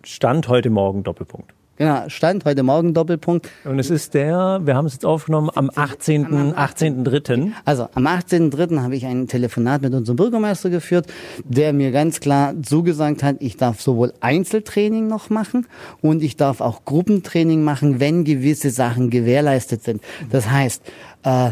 Stand 0.06 0.46
heute 0.46 0.70
Morgen 0.70 1.02
Doppelpunkt. 1.02 1.52
Genau, 1.78 2.08
Stand 2.08 2.44
heute 2.44 2.62
Morgen 2.62 2.94
Doppelpunkt. 2.94 3.50
Und 3.64 3.80
es 3.80 3.90
ist 3.90 4.14
der, 4.14 4.60
wir 4.62 4.76
haben 4.76 4.86
es 4.86 4.92
jetzt 4.92 5.04
aufgenommen, 5.04 5.50
am 5.52 5.68
18. 5.74 6.54
18.3. 6.54 7.50
Also 7.64 7.88
am 7.92 8.06
18.3. 8.06 8.82
habe 8.82 8.94
ich 8.94 9.04
ein 9.04 9.26
Telefonat 9.26 9.82
mit 9.82 9.92
unserem 9.92 10.14
Bürgermeister 10.14 10.70
geführt, 10.70 11.12
der 11.44 11.72
mir 11.72 11.90
ganz 11.90 12.20
klar 12.20 12.54
zugesagt 12.62 13.24
hat, 13.24 13.36
ich 13.40 13.56
darf 13.56 13.82
sowohl 13.82 14.12
Einzeltraining 14.20 15.08
noch 15.08 15.28
machen 15.28 15.66
und 16.00 16.22
ich 16.22 16.36
darf 16.36 16.60
auch 16.60 16.84
Gruppentraining 16.84 17.64
machen, 17.64 17.98
wenn 17.98 18.24
gewisse 18.24 18.70
Sachen 18.70 19.10
gewährleistet 19.10 19.82
sind. 19.82 20.02
Das 20.30 20.48
heißt, 20.48 20.82
äh, 21.24 21.50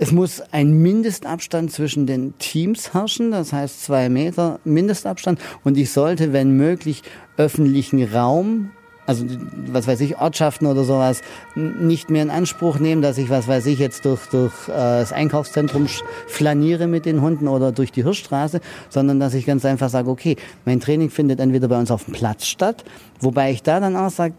es 0.00 0.12
muss 0.12 0.42
ein 0.50 0.72
Mindestabstand 0.72 1.70
zwischen 1.70 2.06
den 2.06 2.32
Teams 2.38 2.94
herrschen, 2.94 3.32
das 3.32 3.52
heißt 3.52 3.84
zwei 3.84 4.08
Meter 4.08 4.58
Mindestabstand. 4.64 5.38
Und 5.62 5.76
ich 5.76 5.92
sollte, 5.92 6.32
wenn 6.32 6.56
möglich, 6.56 7.02
öffentlichen 7.36 8.02
Raum 8.04 8.70
also 9.10 9.26
was 9.66 9.88
weiß 9.88 10.00
ich, 10.02 10.18
Ortschaften 10.20 10.66
oder 10.66 10.84
sowas 10.84 11.22
nicht 11.56 12.10
mehr 12.10 12.22
in 12.22 12.30
Anspruch 12.30 12.78
nehmen, 12.78 13.02
dass 13.02 13.18
ich, 13.18 13.28
was 13.28 13.48
weiß 13.48 13.66
ich, 13.66 13.80
jetzt 13.80 14.04
durch, 14.04 14.26
durch 14.26 14.68
äh, 14.68 14.72
das 14.72 15.12
Einkaufszentrum 15.12 15.88
flaniere 16.28 16.86
mit 16.86 17.06
den 17.06 17.20
Hunden 17.20 17.48
oder 17.48 17.72
durch 17.72 17.90
die 17.90 18.04
Hirschstraße, 18.04 18.60
sondern 18.88 19.18
dass 19.18 19.34
ich 19.34 19.46
ganz 19.46 19.64
einfach 19.64 19.88
sage, 19.88 20.08
okay, 20.08 20.36
mein 20.64 20.78
Training 20.78 21.10
findet 21.10 21.40
entweder 21.40 21.66
bei 21.66 21.78
uns 21.78 21.90
auf 21.90 22.04
dem 22.04 22.14
Platz 22.14 22.46
statt, 22.46 22.84
wobei 23.20 23.50
ich 23.50 23.64
da 23.64 23.80
dann 23.80 23.96
auch 23.96 24.10
sage, 24.10 24.34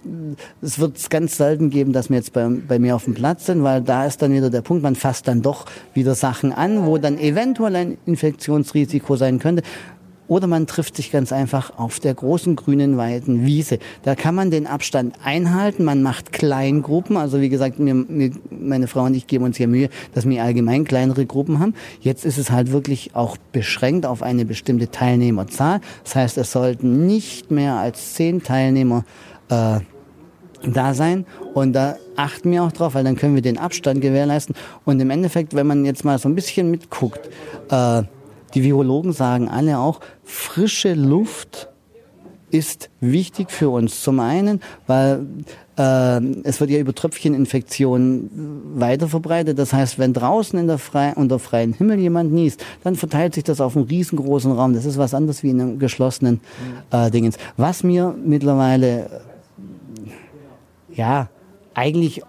es 0.62 0.80
wird 0.80 0.96
es 0.96 1.10
ganz 1.10 1.36
selten 1.36 1.70
geben, 1.70 1.92
dass 1.92 2.10
wir 2.10 2.16
jetzt 2.16 2.32
bei, 2.32 2.48
bei 2.48 2.80
mir 2.80 2.96
auf 2.96 3.04
dem 3.04 3.14
Platz 3.14 3.48
sind, 3.48 3.64
weil 3.64 3.82
da 3.82 4.06
ist 4.06 4.22
dann 4.22 4.32
wieder 4.32 4.50
der 4.50 4.62
Punkt, 4.62 4.84
man 4.84 4.96
fasst 4.96 5.28
dann 5.28 5.42
doch 5.42 5.66
wieder 5.94 6.16
Sachen 6.16 6.54
an, 6.54 6.86
wo 6.86 6.98
dann 6.98 7.18
eventuell 7.20 7.76
ein 7.76 7.98
Infektionsrisiko 8.06 9.18
sein 9.18 9.40
könnte. 9.40 9.64
Oder 10.32 10.48
man 10.48 10.66
trifft 10.66 10.96
sich 10.96 11.12
ganz 11.12 11.34
einfach 11.34 11.78
auf 11.78 12.00
der 12.00 12.14
großen 12.14 12.56
grünen 12.56 12.96
weiten 12.96 13.46
Wiese. 13.46 13.80
Da 14.04 14.16
kann 14.16 14.34
man 14.34 14.50
den 14.50 14.66
Abstand 14.66 15.16
einhalten. 15.26 15.84
Man 15.84 16.04
macht 16.04 16.32
Kleingruppen. 16.32 17.18
Also 17.18 17.42
wie 17.42 17.50
gesagt, 17.50 17.80
mir, 17.80 17.94
mir, 17.94 18.32
meine 18.50 18.88
Frau 18.88 19.04
und 19.04 19.14
ich 19.14 19.28
geben 19.28 19.44
uns 19.44 19.58
hier 19.58 19.68
Mühe, 19.68 19.90
dass 20.14 20.26
wir 20.26 20.42
allgemein 20.42 20.86
kleinere 20.86 21.26
Gruppen 21.26 21.60
haben. 21.60 21.74
Jetzt 22.00 22.24
ist 22.24 22.38
es 22.38 22.50
halt 22.50 22.72
wirklich 22.72 23.14
auch 23.14 23.36
beschränkt 23.52 24.06
auf 24.06 24.24
eine 24.24 24.46
bestimmte 24.46 24.90
Teilnehmerzahl. 24.90 25.82
Das 26.06 26.16
heißt, 26.16 26.38
es 26.38 26.54
sollten 26.54 27.06
nicht 27.06 27.52
mehr 27.52 27.74
als 27.74 28.14
zehn 28.14 28.42
Teilnehmer 28.42 29.04
äh, 29.50 29.82
da 30.66 30.94
sein 30.94 31.26
und 31.54 31.74
da 31.74 31.98
achten 32.16 32.54
wir 32.54 32.64
auch 32.64 32.72
drauf, 32.72 32.94
weil 32.94 33.04
dann 33.04 33.18
können 33.18 33.36
wir 33.36 33.42
den 33.42 33.58
Abstand 33.58 34.00
gewährleisten 34.00 34.56
und 34.86 34.98
im 35.02 35.10
Endeffekt, 35.10 35.56
wenn 35.56 35.68
man 35.68 35.84
jetzt 35.84 36.06
mal 36.06 36.20
so 36.20 36.30
ein 36.30 36.36
bisschen 36.36 36.72
mitguckt, 36.72 37.30
äh, 37.70 38.04
die 38.54 38.64
Virologen 38.64 39.14
sagen 39.14 39.50
alle 39.50 39.80
auch, 39.80 40.00
frische 40.24 40.94
Luft 40.94 41.70
ist 42.52 42.90
wichtig 43.00 43.50
für 43.50 43.70
uns. 43.70 44.02
Zum 44.04 44.20
einen, 44.20 44.62
weil 44.88 45.26
äh, 45.78 46.22
es 46.44 46.60
wird 46.60 46.70
ja 46.70 46.80
über 46.80 46.94
Tröpfcheninfektionen 46.94 48.80
weiter 48.80 49.08
verbreitet. 49.08 49.58
Das 49.58 49.74
heißt, 49.74 49.98
wenn 49.98 50.14
draußen 50.14 50.60
in 50.60 50.68
der 50.68 50.78
frei, 50.78 51.14
unter 51.16 51.40
freiem 51.40 51.74
Himmel 51.74 52.00
jemand 52.00 52.32
niest, 52.34 52.64
dann 52.84 52.96
verteilt 52.96 53.34
sich 53.36 53.44
das 53.44 53.62
auf 53.62 53.76
einen 53.76 53.86
riesengroßen 53.86 54.52
Raum. 54.52 54.74
Das 54.74 54.86
ist 54.86 54.98
was 54.98 55.14
anderes 55.14 55.44
wie 55.44 55.50
in 55.50 55.62
einem 55.62 55.80
geschlossenen 55.80 56.42
äh, 56.92 57.10
Dingens. 57.10 57.38
Was 57.58 57.84
mir 57.84 58.16
mittlerweile 58.24 59.22
ja 60.94 61.30
eigentlich 61.74 62.22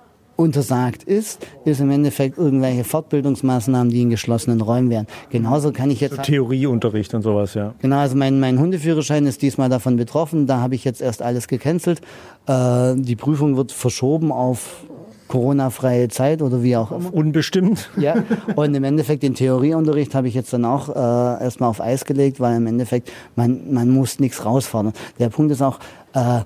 untersagt 0.42 1.04
ist, 1.04 1.46
ist 1.64 1.80
im 1.80 1.90
Endeffekt 1.90 2.36
irgendwelche 2.36 2.84
Fortbildungsmaßnahmen, 2.84 3.90
die 3.90 4.02
in 4.02 4.10
geschlossenen 4.10 4.60
Räumen 4.60 4.90
wären. 4.90 5.06
Genauso 5.30 5.72
kann 5.72 5.90
ich 5.90 6.00
jetzt... 6.00 6.16
So 6.16 6.22
Theorieunterricht 6.22 7.14
und 7.14 7.22
sowas, 7.22 7.54
ja. 7.54 7.74
Genau, 7.80 7.98
also 7.98 8.16
mein, 8.16 8.40
mein 8.40 8.58
Hundeführerschein 8.58 9.26
ist 9.26 9.42
diesmal 9.42 9.68
davon 9.68 9.96
betroffen. 9.96 10.46
Da 10.46 10.60
habe 10.60 10.74
ich 10.74 10.84
jetzt 10.84 11.00
erst 11.00 11.22
alles 11.22 11.48
gecancelt. 11.48 12.00
Äh, 12.46 12.94
die 12.96 13.16
Prüfung 13.16 13.56
wird 13.56 13.72
verschoben 13.72 14.32
auf 14.32 14.84
Corona-freie 15.28 16.08
Zeit 16.08 16.42
oder 16.42 16.62
wie 16.62 16.76
auch 16.76 16.92
immer. 16.92 17.14
Unbestimmt. 17.14 17.88
Ja, 17.96 18.16
und 18.54 18.74
im 18.74 18.84
Endeffekt 18.84 19.22
den 19.22 19.34
Theorieunterricht 19.34 20.14
habe 20.14 20.28
ich 20.28 20.34
jetzt 20.34 20.52
dann 20.52 20.66
auch 20.66 20.90
äh, 20.90 21.44
erstmal 21.44 21.70
auf 21.70 21.80
Eis 21.80 22.04
gelegt, 22.04 22.38
weil 22.38 22.56
im 22.56 22.66
Endeffekt 22.66 23.10
man, 23.34 23.72
man 23.72 23.88
muss 23.88 24.20
nichts 24.20 24.44
rausfordern. 24.44 24.92
Der 25.18 25.30
Punkt 25.30 25.50
ist 25.52 25.62
auch, 25.62 25.78
äh, 26.12 26.40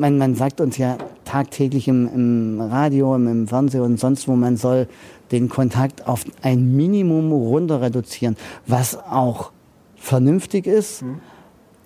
man, 0.00 0.18
man 0.18 0.34
sagt 0.34 0.60
uns 0.60 0.78
ja 0.78 0.96
tagtäglich 1.24 1.86
im, 1.86 2.08
im 2.12 2.60
Radio, 2.60 3.14
im, 3.14 3.28
im 3.28 3.46
Fernsehen 3.46 3.82
und 3.82 4.00
sonst 4.00 4.26
wo, 4.26 4.34
man 4.34 4.56
soll 4.56 4.88
den 5.30 5.48
Kontakt 5.48 6.08
auf 6.08 6.24
ein 6.42 6.74
Minimum 6.74 7.30
runter 7.30 7.80
reduzieren, 7.80 8.36
was 8.66 8.96
auch 8.96 9.52
vernünftig 9.94 10.66
ist. 10.66 11.02
Mhm. 11.02 11.20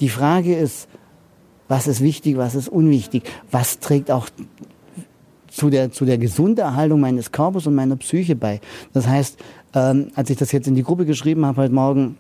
Die 0.00 0.08
Frage 0.08 0.56
ist, 0.56 0.88
was 1.68 1.86
ist 1.86 2.00
wichtig, 2.00 2.36
was 2.36 2.54
ist 2.54 2.68
unwichtig, 2.68 3.24
was 3.50 3.80
trägt 3.80 4.10
auch 4.10 4.28
zu 5.48 5.70
der, 5.70 5.92
zu 5.92 6.04
der 6.04 6.18
Gesunderhaltung 6.18 7.00
meines 7.00 7.32
Körpers 7.32 7.66
und 7.66 7.74
meiner 7.74 7.96
Psyche 7.96 8.36
bei. 8.36 8.60
Das 8.92 9.06
heißt, 9.06 9.38
ähm, 9.74 10.08
als 10.14 10.30
ich 10.30 10.36
das 10.36 10.52
jetzt 10.52 10.68
in 10.68 10.74
die 10.74 10.82
Gruppe 10.82 11.04
geschrieben 11.04 11.44
habe 11.44 11.62
heute 11.62 11.74
Morgen, 11.74 12.16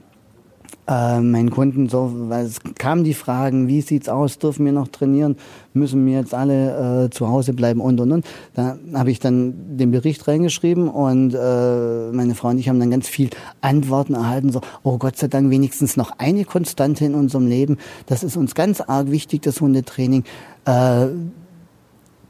äh, 0.86 1.20
meinen 1.20 1.50
Kunden 1.50 1.88
so, 1.88 2.12
weil 2.28 2.46
es 2.46 2.60
kamen 2.76 3.04
die 3.04 3.14
Fragen, 3.14 3.68
wie 3.68 3.80
sieht's 3.80 4.08
aus, 4.08 4.38
dürfen 4.38 4.64
wir 4.64 4.72
noch 4.72 4.88
trainieren, 4.88 5.36
müssen 5.72 6.04
wir 6.06 6.18
jetzt 6.18 6.34
alle 6.34 7.04
äh, 7.04 7.10
zu 7.10 7.28
Hause 7.28 7.52
bleiben 7.52 7.80
und 7.80 8.00
und 8.00 8.12
und. 8.12 8.26
Da 8.54 8.78
habe 8.94 9.10
ich 9.10 9.18
dann 9.18 9.76
den 9.76 9.90
Bericht 9.90 10.26
reingeschrieben 10.28 10.88
und 10.88 11.34
äh, 11.34 12.12
meine 12.12 12.34
Frau 12.34 12.48
und 12.48 12.58
ich 12.58 12.68
haben 12.68 12.80
dann 12.80 12.90
ganz 12.90 13.08
viel 13.08 13.30
Antworten 13.60 14.14
erhalten, 14.14 14.52
so, 14.52 14.60
oh 14.82 14.98
Gott 14.98 15.16
sei 15.16 15.28
Dank 15.28 15.50
wenigstens 15.50 15.96
noch 15.96 16.18
eine 16.18 16.44
Konstante 16.44 17.04
in 17.04 17.14
unserem 17.14 17.46
Leben. 17.46 17.78
Das 18.06 18.22
ist 18.22 18.36
uns 18.36 18.54
ganz 18.54 18.80
arg 18.80 19.10
wichtig, 19.10 19.42
das 19.42 19.60
Hundetraining. 19.60 20.24
Äh, 20.66 21.06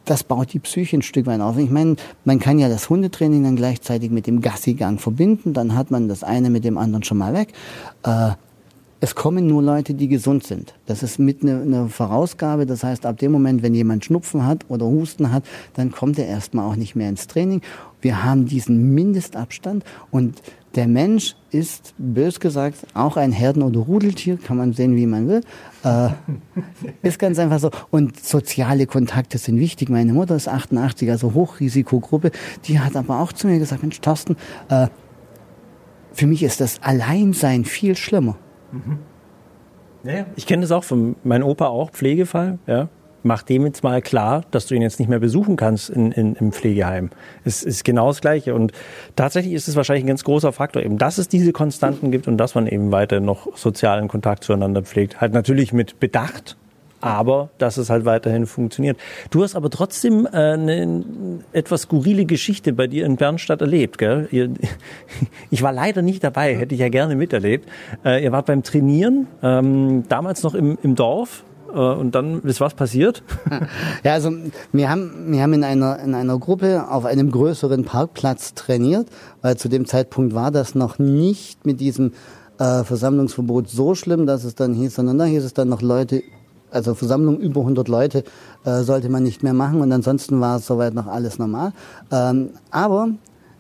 das 0.05 0.25
baut 0.25 0.53
die 0.53 0.59
Psyche 0.59 0.97
ein 0.97 1.03
Stück 1.03 1.27
weit 1.27 1.41
auf. 1.41 1.59
Ich 1.59 1.71
meine, 1.71 1.97
man 2.25 2.39
kann 2.39 2.59
ja 2.59 2.69
das 2.69 2.91
Hundetraining 2.91 3.45
dann 3.45 3.57
gleichzeitig 3.57 4.11
mit 4.11 4.27
dem 4.27 4.41
Gassigang 4.41 4.99
verbinden, 4.99 5.53
dann 5.53 5.75
hat 5.75 5.91
man 5.91 6.09
das 6.09 6.23
eine 6.23 6.51
mit 6.51 6.65
dem 6.65 6.79
anderen 6.79 7.05
schon 7.05 7.19
mal 7.19 7.35
weg. 7.35 7.53
Äh, 8.03 8.33
es 9.01 9.15
kommen 9.15 9.47
nur 9.47 9.63
Leute, 9.63 9.93
die 9.93 10.09
gesund 10.09 10.47
sind. 10.47 10.73
Das 10.87 11.03
ist 11.03 11.19
mit 11.19 11.43
einer 11.43 11.61
eine 11.61 11.89
Vorausgabe. 11.91 12.65
Das 12.65 12.83
heißt, 12.83 13.05
ab 13.05 13.19
dem 13.19 13.33
Moment, 13.33 13.63
wenn 13.63 13.75
jemand 13.75 14.03
Schnupfen 14.03 14.47
hat 14.47 14.65
oder 14.69 14.87
Husten 14.87 15.31
hat, 15.31 15.45
dann 15.75 15.91
kommt 15.91 16.19
er 16.19 16.27
erstmal 16.27 16.67
auch 16.67 16.77
nicht 16.77 16.97
mehr 16.97 17.11
ins 17.11 17.27
Training. 17.27 17.61
Wir 18.01 18.25
haben 18.25 18.47
diesen 18.47 18.95
Mindestabstand 18.95 19.85
und 20.11 20.41
der 20.75 20.87
Mensch 20.87 21.37
ist, 21.51 21.95
bös 21.99 22.41
gesagt, 22.41 22.87
auch 22.95 23.17
ein 23.17 23.33
Herden- 23.33 23.63
oder 23.63 23.81
Rudeltier, 23.81 24.37
kann 24.37 24.57
man 24.57 24.73
sehen, 24.73 24.97
wie 24.97 25.07
man 25.07 25.29
will. 25.29 25.41
Äh, 25.85 26.09
ist 27.03 27.19
ganz 27.19 27.39
einfach 27.39 27.59
so. 27.59 27.71
Und 27.91 28.19
soziale 28.19 28.87
Kontakte 28.87 29.39
sind 29.39 29.59
wichtig. 29.59 29.89
Meine 29.89 30.13
Mutter 30.13 30.37
ist 30.37 30.49
88, 30.49 31.11
also 31.11 31.35
Hochrisikogruppe. 31.35 32.31
Die 32.65 32.81
hat 32.81 32.97
aber 32.97 33.21
auch 33.21 33.33
zu 33.33 33.47
mir 33.47 33.59
gesagt, 33.59 33.83
Mensch, 33.83 34.01
Thorsten, 34.01 34.37
äh, 34.69 34.89
für 36.13 36.27
mich 36.27 36.43
ist 36.43 36.61
das 36.61 36.83
Alleinsein 36.83 37.65
viel 37.65 37.97
schlimmer. 37.97 38.37
Mhm. 38.73 38.99
Ja, 40.05 40.27
ich 40.37 40.47
kenne 40.47 40.63
das 40.63 40.71
auch 40.71 40.85
von 40.85 41.17
meinem 41.25 41.45
Opa 41.45 41.67
auch, 41.67 41.91
Pflegefall, 41.91 42.59
ja 42.67 42.89
mach 43.25 43.43
dem 43.43 43.67
jetzt 43.67 43.83
mal 43.83 44.01
klar, 44.03 44.45
dass 44.51 44.67
du 44.67 44.75
ihn 44.75 44.83
jetzt 44.83 45.01
nicht 45.01 45.09
mehr 45.09 45.19
besuchen 45.19 45.57
kannst 45.57 45.91
in, 45.91 46.13
in, 46.13 46.35
im 46.37 46.53
Pflegeheim. 46.53 47.11
Es 47.45 47.63
ist 47.63 47.85
genau 47.85 48.09
das 48.09 48.21
Gleiche. 48.21 48.55
Und 48.55 48.73
tatsächlich 49.17 49.55
ist 49.55 49.67
es 49.67 49.77
wahrscheinlich 49.77 50.05
ein 50.05 50.09
ganz 50.09 50.25
großer 50.25 50.53
Faktor, 50.53 50.83
eben, 50.83 50.99
dass 50.99 51.19
es 51.19 51.29
diese 51.29 51.53
Konstanten 51.53 52.11
gibt 52.11 52.29
und 52.29 52.37
dass 52.37 52.55
man 52.55 52.67
eben 52.67 52.93
weiter 52.93 53.21
noch 53.21 53.57
sozialen 53.57 54.09
Kontakt 54.09 54.45
zueinander 54.45 54.83
pflegt. 54.83 55.21
Halt 55.21 55.33
natürlich 55.33 55.73
mit 55.73 55.99
Bedacht, 56.01 56.57
aber 57.01 57.51
dass 57.59 57.77
es 57.77 57.91
halt 57.91 58.05
weiterhin 58.05 58.47
funktioniert. 58.47 58.99
Du 59.31 59.43
hast 59.43 59.57
aber 59.57 59.69
trotzdem 59.71 60.27
äh, 60.27 60.53
eine 60.53 61.05
etwas 61.53 61.83
skurrile 61.83 62.25
Geschichte 62.25 62.73
bei 62.73 62.87
dir 62.87 63.05
in 63.05 63.17
Bernstadt 63.17 63.61
erlebt, 63.61 63.99
gell? 63.99 64.29
Ihr, 64.31 64.51
ich 65.51 65.63
war 65.63 65.73
leider 65.73 66.03
nicht 66.03 66.25
dabei, 66.25 66.57
hätte 66.57 66.75
ich 66.75 66.81
ja 66.81 66.89
gerne 66.89 67.17
miterlebt. 67.17 67.69
Äh, 68.05 68.25
ihr 68.25 68.33
wart 68.33 68.47
beim 68.47 68.63
Trainieren, 68.63 69.27
ähm, 69.43 70.05
damals 70.09 70.43
noch 70.43 70.55
im, 70.55 70.79
im 70.83 70.95
Dorf, 70.95 71.45
und 71.75 72.15
dann 72.15 72.43
ist 72.43 72.61
was 72.61 72.75
passiert? 72.75 73.23
Ja, 74.03 74.13
also 74.13 74.31
wir 74.73 74.91
haben, 74.91 75.33
wir 75.33 75.43
haben 75.43 75.55
in 75.55 75.65
einer, 75.65 75.99
in 76.01 76.15
einer 76.15 76.39
Gruppe 76.39 76.87
auf 76.89 77.05
einem 77.05 77.31
größeren 77.31 77.85
Parkplatz 77.85 78.55
trainiert, 78.55 79.09
weil 79.43 79.57
zu 79.57 79.69
dem 79.69 79.87
Zeitpunkt 79.87 80.35
war 80.35 80.51
das 80.51 80.75
noch 80.75 80.99
nicht 80.99 81.65
mit 81.65 81.81
diesem 81.81 82.13
äh, 82.59 82.85
Versammlungsverbot 82.85 83.69
so 83.69 83.95
schlimm, 83.95 84.27
dass 84.27 84.45
es 84.45 84.55
dann 84.55 84.75
hieß, 84.75 84.95
sondern 84.95 85.19
da 85.19 85.25
hieß 85.25 85.45
es 85.45 85.55
dann 85.55 85.69
noch 85.69 85.83
Leute, 85.83 86.23
also 86.71 86.95
Versammlung 86.95 87.39
über 87.39 87.61
100 87.61 87.89
Leute 87.89 88.25
äh, 88.65 88.83
sollte 88.83 89.09
man 89.09 89.23
nicht 89.23 89.43
mehr 89.43 89.55
machen 89.55 89.81
und 89.81 89.91
ansonsten 89.93 90.41
war 90.41 90.59
es 90.59 90.67
soweit 90.67 90.95
noch 90.95 91.07
alles 91.07 91.39
normal. 91.39 91.73
Ähm, 92.11 92.51
aber 92.71 93.09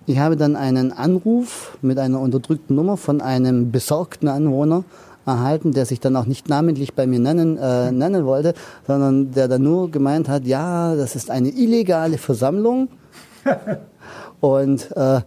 ich 0.07 0.19
habe 0.19 0.37
dann 0.37 0.57
einen 0.57 0.93
Anruf 0.93 1.79
mit 1.81 1.99
einer 1.99 2.21
unterdrückten 2.21 2.77
Nummer 2.77 2.97
von 2.97 3.21
einem 3.21 3.71
besorgten 3.71 4.29
Anwohner 4.29 4.85
erhalten, 5.27 5.73
der 5.73 5.87
sich 5.87 6.01
dann 6.01 6.17
auch 6.17 6.27
nicht 6.27 6.49
namentlich 6.49 6.95
bei 6.95 7.07
mir 7.07 7.19
nennen, 7.19 7.59
äh, 7.59 7.93
nennen 7.93 8.25
wollte, 8.25 8.55
sondern 8.87 9.33
der 9.33 9.49
dann 9.49 9.63
nur 9.63 9.91
gemeint 9.91 10.29
hat, 10.29 10.45
ja, 10.45 10.95
das 10.95 11.17
ist 11.17 11.31
eine 11.31 11.49
illegale 11.49 12.19
Versammlung 12.19 12.89
und 14.41 14.91
äh, 14.97 15.21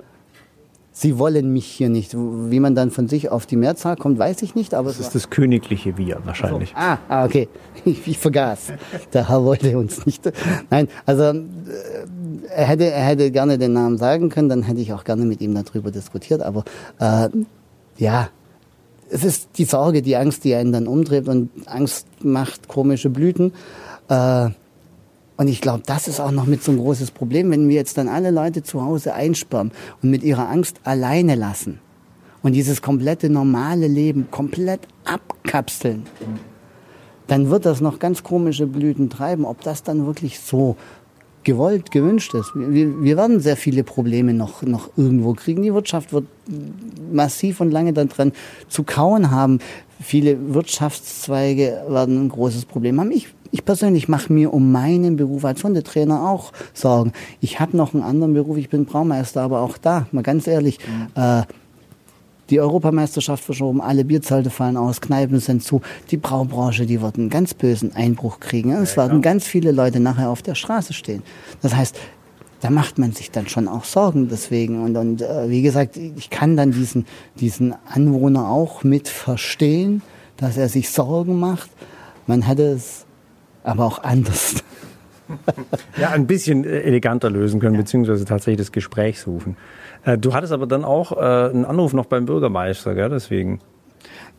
sie 0.98 1.20
wollen 1.20 1.54
mich 1.54 1.66
hier 1.66 1.90
nicht. 1.90 2.16
Wie 2.16 2.60
man 2.60 2.76
dann 2.76 2.92
von 2.92 3.08
sich 3.08 3.30
auf 3.30 3.46
die 3.46 3.56
Mehrzahl 3.56 3.96
kommt, 3.96 4.18
weiß 4.18 4.42
ich 4.42 4.56
nicht. 4.56 4.74
Aber 4.74 4.90
das 4.90 5.00
ist 5.00 5.16
das 5.16 5.30
königliche 5.30 5.98
Wir 5.98 6.20
wahrscheinlich. 6.26 6.70
So. 6.70 6.76
Ah, 6.76 6.98
ah, 7.08 7.26
okay. 7.26 7.48
Ich, 7.86 8.06
ich, 8.06 8.18
vergaß. 8.18 8.74
Der 9.14 9.30
Herr 9.30 9.46
wollte 9.46 9.78
uns 9.78 10.06
nicht. 10.06 10.30
Nein, 10.70 10.90
also 11.06 11.24
äh, 11.24 11.36
er 12.50 12.66
hätte, 12.66 12.92
er 12.92 13.06
hätte 13.06 13.32
gerne 13.32 13.58
den 13.58 13.74
Namen 13.74 13.98
sagen 13.98 14.30
können, 14.30 14.50
dann 14.50 14.64
hätte 14.64 14.82
ich 14.82 14.92
auch 14.92 15.04
gerne 15.04 15.24
mit 15.24 15.40
ihm 15.42 15.54
darüber 15.54 15.92
diskutiert. 15.92 16.42
Aber 16.42 16.66
äh, 17.00 17.30
ja, 17.98 18.30
es 19.10 19.24
ist 19.24 19.50
die 19.58 19.66
Sorge, 19.66 20.02
die 20.02 20.16
Angst, 20.16 20.44
die 20.44 20.56
einen 20.56 20.72
dann 20.72 20.88
umdreht 20.88 21.28
und 21.28 21.50
Angst 21.66 22.08
macht 22.24 22.68
komische 22.68 23.10
Blüten. 23.10 23.54
Äh, 24.10 24.50
und 25.38 25.48
ich 25.48 25.62
glaube, 25.62 25.84
das 25.86 26.08
ist 26.08 26.20
auch 26.20 26.32
noch 26.32 26.48
mit 26.48 26.64
so 26.64 26.72
ein 26.72 26.80
großes 26.80 27.12
Problem, 27.12 27.52
wenn 27.52 27.70
wir 27.70 27.76
jetzt 27.76 27.98
dann 27.98 28.10
alle 28.10 28.32
Leute 28.32 28.64
zu 28.64 28.84
Hause 28.84 29.14
einsperren 29.14 29.72
und 30.02 30.10
mit 30.10 30.24
ihrer 30.24 30.50
Angst 30.50 30.82
alleine 30.84 31.36
lassen 31.36 31.80
und 32.42 32.54
dieses 32.54 32.82
komplette 32.82 33.30
normale 33.30 33.88
Leben 33.88 34.30
komplett 34.32 34.82
abkapseln, 35.06 36.08
dann 37.28 37.50
wird 37.50 37.66
das 37.66 37.82
noch 37.82 38.00
ganz 38.00 38.24
komische 38.24 38.66
Blüten 38.66 39.10
treiben. 39.10 39.46
Ob 39.46 39.62
das 39.62 39.84
dann 39.84 40.08
wirklich 40.08 40.40
so 40.40 40.76
gewollt, 41.48 41.92
gewünscht 41.92 42.34
ist. 42.34 42.52
Wir, 42.54 43.02
wir 43.02 43.16
werden 43.16 43.40
sehr 43.40 43.56
viele 43.56 43.86
Probleme 43.86 44.34
noch, 44.34 44.64
noch 44.64 44.90
irgendwo 44.98 45.34
kriegen. 45.34 45.62
Die 45.62 45.74
Wirtschaft 45.74 46.12
wird 46.12 46.26
massiv 47.12 47.62
und 47.62 47.72
lange 47.72 47.94
daran 47.94 48.34
zu 48.68 48.84
kauen 48.84 49.32
haben. 49.32 49.60
Viele 50.02 50.54
Wirtschaftszweige 50.54 51.84
werden 51.88 52.26
ein 52.26 52.30
großes 52.30 52.66
Problem 52.66 53.00
haben. 53.00 53.12
Ich, 53.12 53.30
ich 53.52 53.64
persönlich 53.64 54.10
mache 54.10 54.32
mir 54.34 54.54
um 54.54 54.74
meinen 54.74 55.16
Beruf 55.16 55.46
als 55.46 55.64
Hundetrainer 55.64 56.30
auch 56.30 56.52
Sorgen. 56.74 57.14
Ich 57.40 57.62
habe 57.62 57.78
noch 57.78 57.94
einen 57.94 58.04
anderen 58.04 58.34
Beruf, 58.34 58.58
ich 58.58 58.70
bin 58.70 58.84
Braumeister, 58.84 59.42
aber 59.42 59.62
auch 59.62 59.78
da, 59.78 60.06
mal 60.12 60.24
ganz 60.24 60.48
ehrlich, 60.48 60.80
mhm. 60.80 61.08
äh, 61.16 61.44
die 62.50 62.60
Europameisterschaft 62.60 63.44
verschoben, 63.44 63.82
alle 63.82 64.06
Bierzelte 64.06 64.50
fallen 64.50 64.78
aus, 64.78 65.02
Kneipen 65.02 65.40
sind 65.40 65.64
zu. 65.64 65.82
Die 66.12 66.18
Braubranche, 66.18 66.86
die 66.86 67.02
wird 67.02 67.18
einen 67.18 67.30
ganz 67.30 67.54
bösen 67.54 67.96
Einbruch 67.96 68.40
kriegen. 68.40 68.72
Es 68.72 68.96
ja, 68.96 69.04
werden 69.04 69.22
ganz 69.22 69.46
viele 69.46 69.72
Leute 69.72 70.00
nachher 70.00 70.30
auf 70.30 70.42
der 70.42 70.56
Straße 70.56 70.94
stehen. 70.94 71.24
Das 71.62 71.76
heißt, 71.76 71.96
da 72.62 72.70
macht 72.70 72.98
man 72.98 73.12
sich 73.12 73.32
dann 73.32 73.48
schon 73.48 73.68
auch 73.68 73.84
Sorgen 73.84 74.30
deswegen. 74.30 74.84
Und, 74.84 74.98
und 74.98 75.22
äh, 75.22 75.50
wie 75.50 75.62
gesagt, 75.62 75.98
ich 75.98 76.30
kann 76.30 76.58
dann 76.58 76.72
diesen, 76.72 77.06
diesen 77.40 77.76
Anwohner 77.88 78.50
auch 78.50 78.84
mit 78.84 79.08
verstehen, 79.08 80.02
dass 80.38 80.58
er 80.58 80.70
sich 80.70 80.90
Sorgen 80.90 81.40
macht. 81.40 81.70
Man 82.26 82.42
hätte 82.42 82.64
es 82.64 83.06
aber 83.64 83.86
auch 83.86 84.04
anders. 84.04 84.56
ja, 85.98 86.12
ein 86.12 86.26
bisschen 86.26 86.64
eleganter 86.64 87.30
lösen 87.30 87.60
können, 87.60 87.76
ja. 87.76 87.82
beziehungsweise 87.82 88.26
tatsächlich 88.26 88.60
das 88.60 88.72
Gespräch 88.72 89.20
suchen. 89.20 89.58
Äh, 90.08 90.18
du 90.18 90.34
hattest 90.34 90.54
aber 90.54 90.66
dann 90.66 90.86
auch 90.86 91.12
äh, 91.12 91.50
einen 91.50 91.66
Anruf 91.66 91.94
noch 91.94 92.06
beim 92.06 92.26
Bürgermeister, 92.26 92.96
gell? 92.96 93.10
Deswegen. 93.10 93.60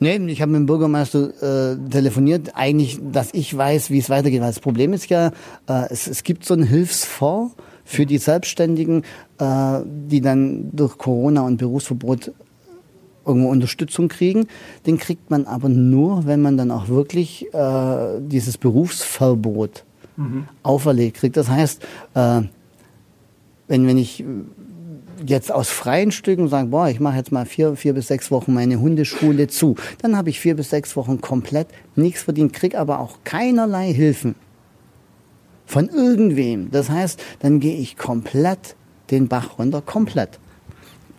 Nee, 0.00 0.16
ich 0.28 0.40
habe 0.40 0.52
mit 0.52 0.60
dem 0.60 0.66
Bürgermeister 0.66 1.72
äh, 1.72 1.90
telefoniert, 1.90 2.52
eigentlich, 2.54 3.00
dass 3.02 3.34
ich 3.34 3.56
weiß, 3.56 3.90
wie 3.90 3.98
es 3.98 4.08
weitergeht. 4.08 4.40
Weil 4.40 4.48
das 4.48 4.60
Problem 4.60 4.92
ist 4.92 5.10
ja, 5.10 5.28
äh, 5.68 5.86
es, 5.90 6.06
es 6.06 6.22
gibt 6.22 6.44
so 6.44 6.54
einen 6.54 6.62
Hilfsfonds 6.62 7.54
für 7.84 8.06
die 8.06 8.18
Selbstständigen, 8.18 9.02
äh, 9.38 9.80
die 9.84 10.20
dann 10.20 10.70
durch 10.72 10.96
Corona 10.96 11.42
und 11.42 11.58
Berufsverbot 11.58 12.32
irgendwo 13.26 13.50
Unterstützung 13.50 14.08
kriegen. 14.08 14.46
Den 14.86 14.98
kriegt 14.98 15.30
man 15.30 15.44
aber 15.44 15.68
nur, 15.68 16.26
wenn 16.26 16.40
man 16.40 16.56
dann 16.56 16.70
auch 16.70 16.88
wirklich 16.88 17.52
äh, 17.52 18.20
dieses 18.20 18.56
Berufsverbot 18.56 19.84
mhm. 20.16 20.44
auferlegt 20.62 21.18
kriegt. 21.18 21.36
Das 21.36 21.50
heißt, 21.50 21.82
äh, 22.14 22.42
wenn, 23.66 23.86
wenn 23.86 23.98
ich 23.98 24.24
jetzt 25.26 25.52
aus 25.52 25.68
freien 25.68 26.10
Stücken 26.10 26.48
sage, 26.48 26.68
boah, 26.68 26.88
ich 26.88 27.00
mache 27.00 27.16
jetzt 27.16 27.32
mal 27.32 27.46
vier, 27.46 27.76
vier 27.76 27.94
bis 27.94 28.08
sechs 28.08 28.30
Wochen 28.30 28.52
meine 28.54 28.80
Hundeschule 28.80 29.48
zu, 29.48 29.76
dann 30.02 30.16
habe 30.16 30.30
ich 30.30 30.40
vier 30.40 30.56
bis 30.56 30.70
sechs 30.70 30.96
Wochen 30.96 31.20
komplett 31.20 31.68
nichts 31.96 32.22
verdient, 32.22 32.52
krieg 32.52 32.74
aber 32.74 33.00
auch 33.00 33.18
keinerlei 33.24 33.92
Hilfen 33.92 34.34
von 35.66 35.88
irgendwem. 35.88 36.70
Das 36.70 36.90
heißt, 36.90 37.22
dann 37.40 37.60
gehe 37.60 37.76
ich 37.76 37.96
komplett 37.96 38.76
den 39.10 39.28
Bach 39.28 39.58
runter, 39.58 39.82
komplett 39.82 40.38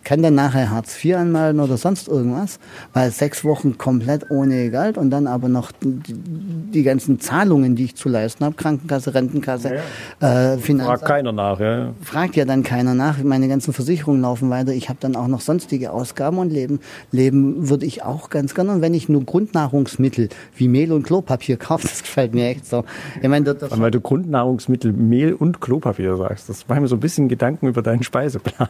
kann 0.04 0.22
dann 0.22 0.34
nachher 0.34 0.70
Hartz 0.70 1.02
IV 1.02 1.16
anmelden 1.16 1.60
oder 1.60 1.76
sonst 1.76 2.08
irgendwas, 2.08 2.58
weil 2.92 3.10
sechs 3.10 3.44
Wochen 3.44 3.78
komplett 3.78 4.30
ohne 4.30 4.70
Geld 4.70 4.98
und 4.98 5.10
dann 5.10 5.26
aber 5.26 5.48
noch 5.48 5.72
die, 5.72 6.14
die 6.14 6.82
ganzen 6.82 7.20
Zahlungen, 7.20 7.76
die 7.76 7.84
ich 7.84 7.96
zu 7.96 8.08
leisten 8.08 8.44
habe, 8.44 8.54
Krankenkasse, 8.54 9.14
Rentenkasse, 9.14 9.80
ja. 10.20 10.52
äh, 10.52 10.58
Finanzamt. 10.58 11.00
Fragt 11.00 11.08
keiner 11.10 11.32
nach, 11.32 11.60
ja. 11.60 11.92
Fragt 12.02 12.36
ja 12.36 12.44
dann 12.44 12.62
keiner 12.62 12.94
nach. 12.94 13.22
Meine 13.22 13.48
ganzen 13.48 13.72
Versicherungen 13.72 14.22
laufen 14.22 14.50
weiter. 14.50 14.72
Ich 14.72 14.88
habe 14.88 14.98
dann 15.00 15.16
auch 15.16 15.28
noch 15.28 15.40
sonstige 15.40 15.92
Ausgaben 15.92 16.38
und 16.38 16.50
leben. 16.50 16.80
Leben 17.12 17.68
würde 17.68 17.86
ich 17.86 18.02
auch 18.02 18.30
ganz 18.30 18.54
gerne. 18.54 18.72
Und 18.72 18.82
wenn 18.82 18.94
ich 18.94 19.08
nur 19.08 19.24
Grundnahrungsmittel 19.24 20.28
wie 20.56 20.68
Mehl 20.68 20.92
und 20.92 21.04
Klopapier 21.04 21.56
kaufe, 21.56 21.88
das 21.88 22.02
gefällt 22.02 22.34
mir 22.34 22.48
echt 22.48 22.66
so. 22.66 22.84
Ich 23.20 23.28
meine, 23.28 23.54
das, 23.54 23.70
das 23.70 23.80
weil 23.80 23.90
du 23.90 24.00
Grundnahrungsmittel 24.00 24.92
Mehl 24.92 25.34
und 25.34 25.60
Klopapier 25.60 26.16
sagst, 26.16 26.48
das 26.48 26.66
macht 26.68 26.80
mir 26.80 26.88
so 26.88 26.96
ein 26.96 27.00
bisschen 27.00 27.28
Gedanken 27.28 27.68
über 27.68 27.82
deinen 27.82 28.02
Speiseplan. 28.02 28.68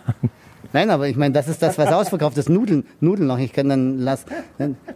Nein, 0.72 0.90
aber 0.90 1.08
ich 1.08 1.16
meine, 1.16 1.32
das 1.32 1.48
ist 1.48 1.62
das, 1.62 1.78
was 1.78 1.92
ausverkauft 1.92 2.38
ist. 2.38 2.48
Nudeln, 2.48 2.84
Nudeln 3.00 3.26
noch. 3.26 3.38
Ich 3.38 3.52
kann 3.52 3.68
dann 3.68 3.98
las, 3.98 4.24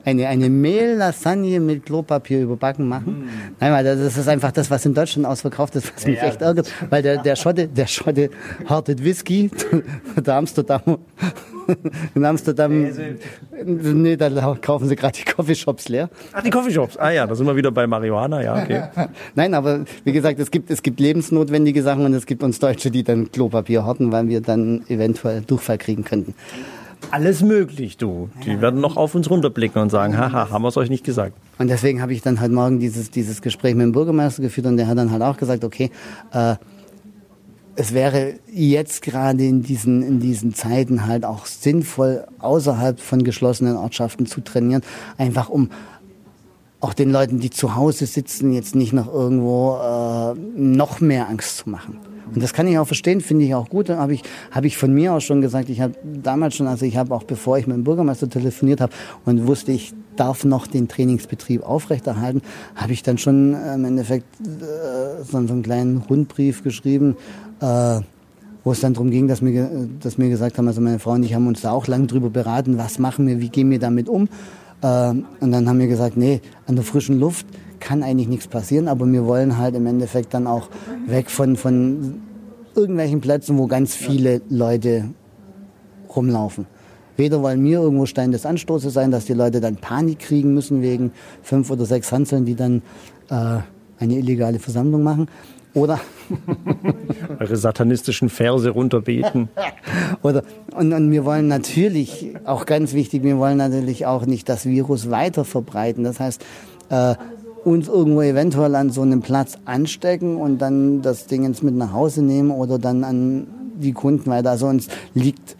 eine, 0.04 0.28
eine 0.28 0.48
Mehl-Lasagne 0.48 1.58
mit 1.60 1.84
Klopapier 1.84 2.42
überbacken 2.42 2.88
machen. 2.88 3.24
Mm. 3.24 3.28
Nein, 3.60 3.72
weil 3.72 3.84
das 3.84 4.16
ist 4.16 4.28
einfach 4.28 4.52
das, 4.52 4.70
was 4.70 4.86
in 4.86 4.94
Deutschland 4.94 5.26
ausverkauft 5.26 5.74
ist, 5.76 5.92
was 5.94 6.06
mich 6.06 6.16
ja, 6.16 6.24
echt 6.24 6.42
ärgert. 6.42 6.70
Weil 6.90 7.02
der, 7.02 7.22
der 7.22 7.36
Schotte, 7.36 7.66
der 7.66 7.86
Schotte 7.86 8.30
hartet 8.66 9.02
Whisky, 9.02 9.50
der 10.16 10.34
Amsterdam 10.34 10.98
in 12.14 12.24
Amsterdam, 12.24 12.88
nee, 13.64 14.16
da 14.16 14.56
kaufen 14.60 14.88
sie 14.88 14.96
gerade 14.96 15.18
die 15.18 15.24
Coffeeshops 15.24 15.88
leer. 15.88 16.08
Ach, 16.32 16.42
die 16.42 16.50
Coffeeshops. 16.50 16.96
Ah 16.96 17.10
ja, 17.10 17.26
da 17.26 17.34
sind 17.34 17.46
wir 17.46 17.56
wieder 17.56 17.70
bei 17.70 17.86
Marihuana, 17.86 18.42
ja, 18.42 18.62
okay. 18.62 18.84
Nein, 19.34 19.54
aber 19.54 19.84
wie 20.04 20.12
gesagt, 20.12 20.38
es 20.38 20.50
gibt, 20.50 20.70
es 20.70 20.82
gibt 20.82 21.00
lebensnotwendige 21.00 21.82
Sachen 21.82 22.04
und 22.04 22.14
es 22.14 22.26
gibt 22.26 22.42
uns 22.42 22.58
Deutsche, 22.58 22.90
die 22.90 23.02
dann 23.02 23.30
Klopapier 23.30 23.84
horten, 23.84 24.12
weil 24.12 24.28
wir 24.28 24.40
dann 24.40 24.82
eventuell 24.88 25.42
Durchfall 25.42 25.78
kriegen 25.78 26.04
könnten. 26.04 26.34
Alles 27.10 27.42
möglich, 27.42 27.96
du. 27.96 28.30
Die 28.44 28.60
werden 28.60 28.80
noch 28.80 28.96
auf 28.96 29.14
uns 29.14 29.30
runterblicken 29.30 29.80
und 29.80 29.90
sagen, 29.90 30.16
haha, 30.16 30.50
haben 30.50 30.62
wir 30.62 30.68
es 30.68 30.76
euch 30.76 30.90
nicht 30.90 31.04
gesagt. 31.04 31.36
Und 31.58 31.68
deswegen 31.68 32.02
habe 32.02 32.12
ich 32.12 32.22
dann 32.22 32.40
halt 32.40 32.52
morgen 32.52 32.80
dieses, 32.80 33.10
dieses 33.10 33.42
Gespräch 33.42 33.74
mit 33.74 33.84
dem 33.84 33.92
Bürgermeister 33.92 34.42
geführt 34.42 34.66
und 34.66 34.76
der 34.76 34.86
hat 34.86 34.98
dann 34.98 35.10
halt 35.10 35.22
auch 35.22 35.36
gesagt, 35.36 35.64
okay, 35.64 35.90
äh, 36.32 36.56
es 37.76 37.92
wäre 37.92 38.34
jetzt 38.52 39.02
gerade 39.02 39.44
in 39.44 39.62
diesen, 39.62 40.02
in 40.02 40.20
diesen 40.20 40.54
Zeiten 40.54 41.06
halt 41.06 41.24
auch 41.24 41.46
sinnvoll, 41.46 42.26
außerhalb 42.38 43.00
von 43.00 43.24
geschlossenen 43.24 43.76
Ortschaften 43.76 44.26
zu 44.26 44.40
trainieren, 44.40 44.82
einfach 45.18 45.48
um 45.48 45.70
auch 46.80 46.94
den 46.94 47.10
Leuten, 47.10 47.40
die 47.40 47.50
zu 47.50 47.74
Hause 47.74 48.06
sitzen, 48.06 48.52
jetzt 48.52 48.74
nicht 48.74 48.92
noch 48.92 49.12
irgendwo 49.12 49.76
äh, 49.76 50.34
noch 50.58 51.00
mehr 51.00 51.28
Angst 51.28 51.56
zu 51.56 51.70
machen. 51.70 51.98
Und 52.32 52.42
das 52.42 52.52
kann 52.52 52.66
ich 52.66 52.78
auch 52.78 52.86
verstehen, 52.86 53.20
finde 53.20 53.44
ich 53.44 53.54
auch 53.54 53.68
gut. 53.68 53.88
Da 53.88 53.98
habe 53.98 54.14
ich, 54.14 54.22
hab 54.50 54.64
ich 54.64 54.76
von 54.76 54.92
mir 54.92 55.12
aus 55.12 55.24
schon 55.24 55.40
gesagt, 55.40 55.68
ich 55.68 55.80
habe 55.80 55.94
damals 56.02 56.56
schon, 56.56 56.66
also 56.66 56.84
ich 56.84 56.96
habe 56.96 57.14
auch 57.14 57.24
bevor 57.24 57.58
ich 57.58 57.66
mit 57.66 57.76
dem 57.76 57.84
Bürgermeister 57.84 58.28
telefoniert 58.28 58.80
habe 58.80 58.92
und 59.24 59.46
wusste, 59.46 59.72
ich 59.72 59.92
darf 60.16 60.44
noch 60.44 60.66
den 60.66 60.88
Trainingsbetrieb 60.88 61.62
aufrechterhalten, 61.62 62.42
habe 62.76 62.92
ich 62.92 63.02
dann 63.02 63.18
schon 63.18 63.54
äh, 63.54 63.74
im 63.74 63.84
Endeffekt 63.84 64.26
äh, 64.40 65.24
so, 65.24 65.44
so 65.46 65.52
einen 65.52 65.62
kleinen 65.62 65.98
Rundbrief 65.98 66.62
geschrieben, 66.62 67.16
äh, 67.60 68.00
wo 68.62 68.72
es 68.72 68.80
dann 68.80 68.94
darum 68.94 69.10
ging, 69.10 69.28
dass 69.28 69.42
wir, 69.44 69.88
dass 70.00 70.18
wir 70.18 70.28
gesagt 70.28 70.56
haben, 70.56 70.66
also 70.66 70.80
meine 70.80 70.98
Frau 70.98 71.12
und 71.12 71.22
ich 71.22 71.34
haben 71.34 71.46
uns 71.46 71.60
da 71.60 71.72
auch 71.72 71.86
lang 71.86 72.06
drüber 72.06 72.30
beraten, 72.30 72.78
was 72.78 72.98
machen 72.98 73.26
wir, 73.26 73.40
wie 73.40 73.50
gehen 73.50 73.70
wir 73.70 73.78
damit 73.78 74.08
um. 74.08 74.28
Äh, 74.82 75.10
und 75.40 75.52
dann 75.52 75.68
haben 75.68 75.78
wir 75.78 75.88
gesagt, 75.88 76.16
nee, 76.16 76.40
an 76.66 76.76
der 76.76 76.84
frischen 76.84 77.18
Luft 77.18 77.46
kann 77.80 78.02
eigentlich 78.02 78.28
nichts 78.28 78.48
passieren, 78.48 78.88
aber 78.88 79.06
wir 79.06 79.26
wollen 79.26 79.58
halt 79.58 79.74
im 79.74 79.86
Endeffekt 79.86 80.32
dann 80.32 80.46
auch 80.46 80.68
weg 81.06 81.30
von, 81.30 81.56
von 81.56 82.22
irgendwelchen 82.74 83.20
Plätzen, 83.20 83.58
wo 83.58 83.66
ganz 83.66 83.94
viele 83.94 84.40
Leute 84.48 85.10
rumlaufen. 86.14 86.66
Weder 87.16 87.42
wollen 87.42 87.62
wir 87.64 87.80
irgendwo 87.80 88.06
Stein 88.06 88.32
des 88.32 88.44
Anstoßes 88.44 88.92
sein, 88.92 89.10
dass 89.10 89.26
die 89.26 89.34
Leute 89.34 89.60
dann 89.60 89.76
Panik 89.76 90.18
kriegen 90.18 90.54
müssen 90.54 90.82
wegen 90.82 91.12
fünf 91.42 91.70
oder 91.70 91.84
sechs 91.84 92.10
Hanseln, 92.10 92.44
die 92.44 92.56
dann 92.56 92.82
äh, 93.30 93.58
eine 93.98 94.14
illegale 94.14 94.58
Versammlung 94.58 95.02
machen. 95.02 95.28
Oder 95.74 96.00
eure 97.40 97.56
satanistischen 97.56 98.28
Verse 98.28 98.70
runterbeten. 98.70 99.48
Oder 100.22 100.44
und, 100.76 100.92
und 100.92 101.10
wir 101.10 101.24
wollen 101.24 101.48
natürlich 101.48 102.34
auch 102.44 102.64
ganz 102.64 102.94
wichtig, 102.94 103.24
wir 103.24 103.38
wollen 103.38 103.58
natürlich 103.58 104.06
auch 104.06 104.24
nicht 104.24 104.48
das 104.48 104.66
Virus 104.66 105.10
weiter 105.10 105.44
verbreiten. 105.44 106.04
Das 106.04 106.20
heißt, 106.20 106.44
äh, 106.90 107.14
uns 107.64 107.88
irgendwo 107.88 108.22
eventuell 108.22 108.74
an 108.74 108.90
so 108.90 109.02
einem 109.02 109.22
Platz 109.22 109.58
anstecken 109.64 110.36
und 110.36 110.58
dann 110.58 111.02
das 111.02 111.26
Ding 111.26 111.44
ins 111.44 111.62
mit 111.62 111.74
nach 111.74 111.92
Hause 111.92 112.22
nehmen 112.22 112.50
oder 112.50 112.78
dann 112.78 113.04
an 113.04 113.46
die 113.76 113.92
Kunden 113.92 114.30
weiter. 114.30 114.50
Also 114.50 114.66
uns 114.66 114.88
liegt 115.14 115.56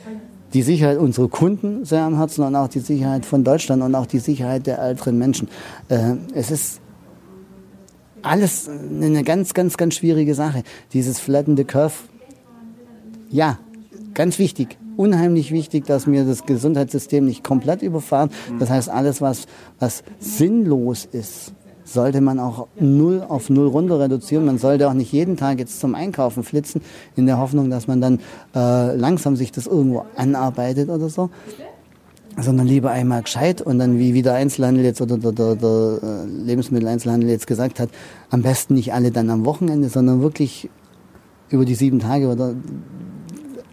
die 0.53 0.62
Sicherheit 0.62 0.98
unserer 0.98 1.29
Kunden 1.29 1.85
sehr 1.85 2.03
am 2.03 2.16
Herzen 2.16 2.44
und 2.44 2.55
auch 2.55 2.68
die 2.68 2.79
Sicherheit 2.79 3.27
von 3.27 3.42
Deutschland 3.42 3.83
und 3.83 3.94
auch 3.94 4.07
die 4.07 4.20
Sicherheit 4.20 4.66
der 4.66 4.79
älteren 4.79 5.18
Menschen. 5.18 5.48
Äh, 5.88 6.14
es 6.35 6.50
ist 6.50 6.81
alles 8.24 8.68
eine 8.68 9.22
ganz, 9.22 9.54
ganz, 9.54 9.76
ganz 9.76 9.94
schwierige 9.94 10.34
Sache. 10.34 10.62
Dieses 10.92 11.18
flattende 11.20 11.64
Curve, 11.64 11.94
ja, 13.30 13.58
ganz 14.14 14.38
wichtig. 14.38 14.78
Unheimlich 14.96 15.50
wichtig, 15.50 15.87
dass 15.87 16.06
wir 16.06 16.24
das 16.24 16.46
Gesundheitssystem 16.46 17.24
nicht 17.24 17.42
komplett 17.42 17.82
überfahren. 17.82 18.30
Das 18.60 18.70
heißt, 18.70 18.88
alles, 18.88 19.20
was, 19.20 19.46
was 19.80 20.04
sinnlos 20.20 21.04
ist, 21.04 21.52
sollte 21.84 22.20
man 22.20 22.38
auch 22.38 22.68
null 22.78 23.22
auf 23.28 23.50
null 23.50 23.66
runter 23.66 24.00
reduzieren. 24.00 24.46
Man 24.46 24.58
sollte 24.58 24.88
auch 24.88 24.94
nicht 24.94 25.12
jeden 25.12 25.37
Tag 25.37 25.58
jetzt 25.58 25.80
zum 25.80 25.94
Einkaufen 25.94 26.44
flitzen, 26.44 26.80
in 27.16 27.26
der 27.26 27.38
Hoffnung, 27.38 27.70
dass 27.70 27.88
man 27.88 28.00
dann 28.00 28.20
äh, 28.54 28.96
langsam 28.96 29.37
sich 29.37 29.52
das 29.52 29.66
irgendwo 29.66 30.04
anarbeitet 30.16 30.88
oder 30.88 31.08
so 31.08 31.30
sondern 32.36 32.66
lieber 32.66 32.90
einmal 32.90 33.22
gescheit 33.22 33.62
und 33.62 33.78
dann 33.78 33.98
wie 33.98 34.14
wieder 34.14 34.34
Einzelhandel 34.34 34.84
jetzt 34.84 35.00
oder 35.00 35.18
der, 35.18 35.32
der, 35.32 35.54
der 35.56 35.98
äh, 36.02 36.26
Lebensmitteleinzelhandel 36.26 37.30
jetzt 37.30 37.46
gesagt 37.46 37.80
hat, 37.80 37.90
am 38.30 38.42
besten 38.42 38.74
nicht 38.74 38.92
alle 38.92 39.10
dann 39.10 39.30
am 39.30 39.44
Wochenende, 39.44 39.88
sondern 39.88 40.20
wirklich 40.20 40.68
über 41.50 41.64
die 41.64 41.74
sieben 41.74 42.00
Tage 42.00 42.28
oder 42.28 42.54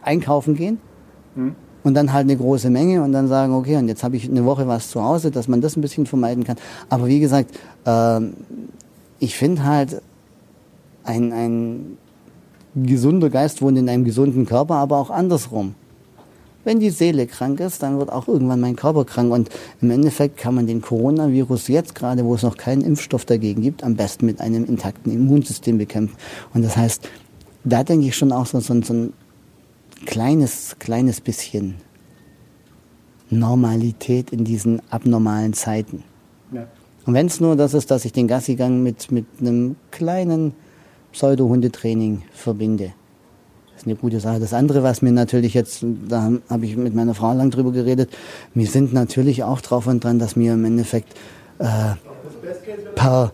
einkaufen 0.03 0.55
gehen 0.55 0.79
mhm. 1.35 1.55
und 1.83 1.93
dann 1.95 2.13
halt 2.13 2.25
eine 2.25 2.37
große 2.37 2.69
Menge 2.69 3.01
und 3.01 3.11
dann 3.11 3.27
sagen, 3.27 3.53
okay, 3.53 3.77
und 3.77 3.87
jetzt 3.87 4.03
habe 4.03 4.15
ich 4.15 4.29
eine 4.29 4.45
Woche 4.45 4.67
was 4.67 4.89
zu 4.89 5.03
Hause, 5.03 5.31
dass 5.31 5.47
man 5.47 5.61
das 5.61 5.75
ein 5.75 5.81
bisschen 5.81 6.05
vermeiden 6.05 6.43
kann. 6.43 6.57
Aber 6.89 7.07
wie 7.07 7.19
gesagt, 7.19 7.57
äh, 7.85 8.19
ich 9.19 9.35
finde 9.35 9.63
halt, 9.63 10.01
ein, 11.03 11.33
ein 11.33 11.97
gesunder 12.75 13.29
Geist 13.29 13.61
wohnt 13.61 13.77
in 13.77 13.89
einem 13.89 14.03
gesunden 14.03 14.45
Körper, 14.45 14.75
aber 14.75 14.97
auch 14.97 15.09
andersrum. 15.09 15.75
Wenn 16.63 16.79
die 16.79 16.91
Seele 16.91 17.25
krank 17.25 17.59
ist, 17.59 17.81
dann 17.81 17.97
wird 17.97 18.11
auch 18.11 18.27
irgendwann 18.27 18.59
mein 18.59 18.75
Körper 18.75 19.05
krank. 19.05 19.31
Und 19.31 19.49
im 19.81 19.91
Endeffekt 19.91 20.37
kann 20.37 20.55
man 20.55 20.67
den 20.67 20.81
Coronavirus 20.81 21.67
jetzt 21.69 21.95
gerade, 21.95 22.23
wo 22.25 22.35
es 22.35 22.43
noch 22.43 22.57
keinen 22.57 22.81
Impfstoff 22.81 23.25
dagegen 23.25 23.61
gibt, 23.61 23.83
am 23.83 23.95
besten 23.95 24.25
mit 24.25 24.39
einem 24.41 24.65
intakten 24.65 25.11
Immunsystem 25.11 25.77
bekämpfen. 25.77 26.15
Und 26.53 26.63
das 26.63 26.77
heißt, 26.77 27.09
da 27.63 27.83
denke 27.83 28.07
ich 28.07 28.15
schon 28.15 28.31
auch 28.31 28.45
so, 28.45 28.59
so, 28.59 28.79
so 28.81 28.93
ein 28.93 29.13
kleines, 30.05 30.75
kleines 30.79 31.21
bisschen 31.21 31.75
Normalität 33.29 34.31
in 34.31 34.43
diesen 34.43 34.81
abnormalen 34.89 35.53
Zeiten. 35.53 36.03
Ja. 36.51 36.67
Und 37.05 37.13
wenn 37.15 37.27
es 37.27 37.39
nur 37.39 37.55
das 37.55 37.73
ist, 37.73 37.89
dass 37.89 38.05
ich 38.05 38.13
den 38.13 38.27
Gassigang 38.27 38.83
mit, 38.83 39.11
mit 39.11 39.25
einem 39.39 39.75
kleinen 39.89 40.53
Pseudo-Hundetraining 41.11 42.23
verbinde 42.31 42.93
ist 43.81 43.87
eine 43.87 43.95
gute 43.95 44.19
Sache. 44.19 44.39
Das 44.39 44.53
andere, 44.53 44.83
was 44.83 45.01
mir 45.01 45.11
natürlich 45.11 45.53
jetzt, 45.53 45.83
da 46.07 46.31
habe 46.49 46.65
ich 46.65 46.77
mit 46.77 46.93
meiner 46.93 47.15
Frau 47.15 47.33
lang 47.33 47.49
drüber 47.49 47.71
geredet, 47.71 48.09
wir 48.53 48.67
sind 48.67 48.93
natürlich 48.93 49.43
auch 49.43 49.61
drauf 49.61 49.87
und 49.87 50.03
dran, 50.03 50.19
dass 50.19 50.35
wir 50.35 50.53
im 50.53 50.65
Endeffekt 50.65 51.13
äh, 51.57 51.95
per 52.95 53.31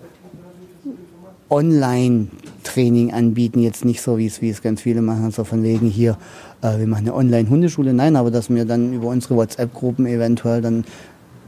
Online-Training 1.50 3.14
anbieten, 3.14 3.60
jetzt 3.60 3.84
nicht 3.84 4.02
so, 4.02 4.18
wie 4.18 4.28
es, 4.28 4.42
wie 4.42 4.50
es 4.50 4.62
ganz 4.62 4.82
viele 4.82 5.02
machen, 5.02 5.32
so 5.32 5.44
von 5.44 5.64
wegen 5.64 5.88
hier, 5.88 6.18
äh, 6.62 6.80
wir 6.80 6.88
machen 6.88 7.08
eine 7.08 7.14
Online-Hundeschule, 7.14 7.94
nein, 7.94 8.16
aber 8.16 8.32
dass 8.32 8.50
wir 8.50 8.66
dann 8.66 8.94
über 8.94 9.08
unsere 9.08 9.36
WhatsApp-Gruppen 9.36 10.06
eventuell 10.06 10.62
dann 10.62 10.86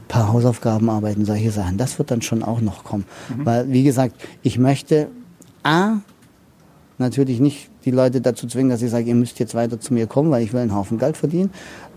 paar 0.08 0.32
Hausaufgaben 0.32 0.90
arbeiten, 0.90 1.24
solche 1.24 1.52
Sachen. 1.52 1.78
Das 1.78 1.98
wird 1.98 2.10
dann 2.10 2.20
schon 2.20 2.42
auch 2.42 2.60
noch 2.60 2.84
kommen. 2.84 3.04
Mhm. 3.28 3.46
Weil, 3.46 3.72
wie 3.72 3.84
gesagt, 3.84 4.16
ich 4.42 4.58
möchte 4.58 5.08
A, 5.62 5.98
natürlich 7.00 7.40
nicht 7.40 7.70
die 7.84 7.90
Leute 7.90 8.20
dazu 8.20 8.46
zwingen, 8.46 8.70
dass 8.70 8.82
ich 8.82 8.90
sage, 8.90 9.06
ihr 9.06 9.14
müsst 9.14 9.38
jetzt 9.38 9.54
weiter 9.54 9.80
zu 9.80 9.94
mir 9.94 10.06
kommen, 10.06 10.30
weil 10.30 10.42
ich 10.42 10.52
will 10.52 10.60
einen 10.60 10.74
Haufen 10.74 10.98
Geld 10.98 11.16
verdienen. 11.16 11.50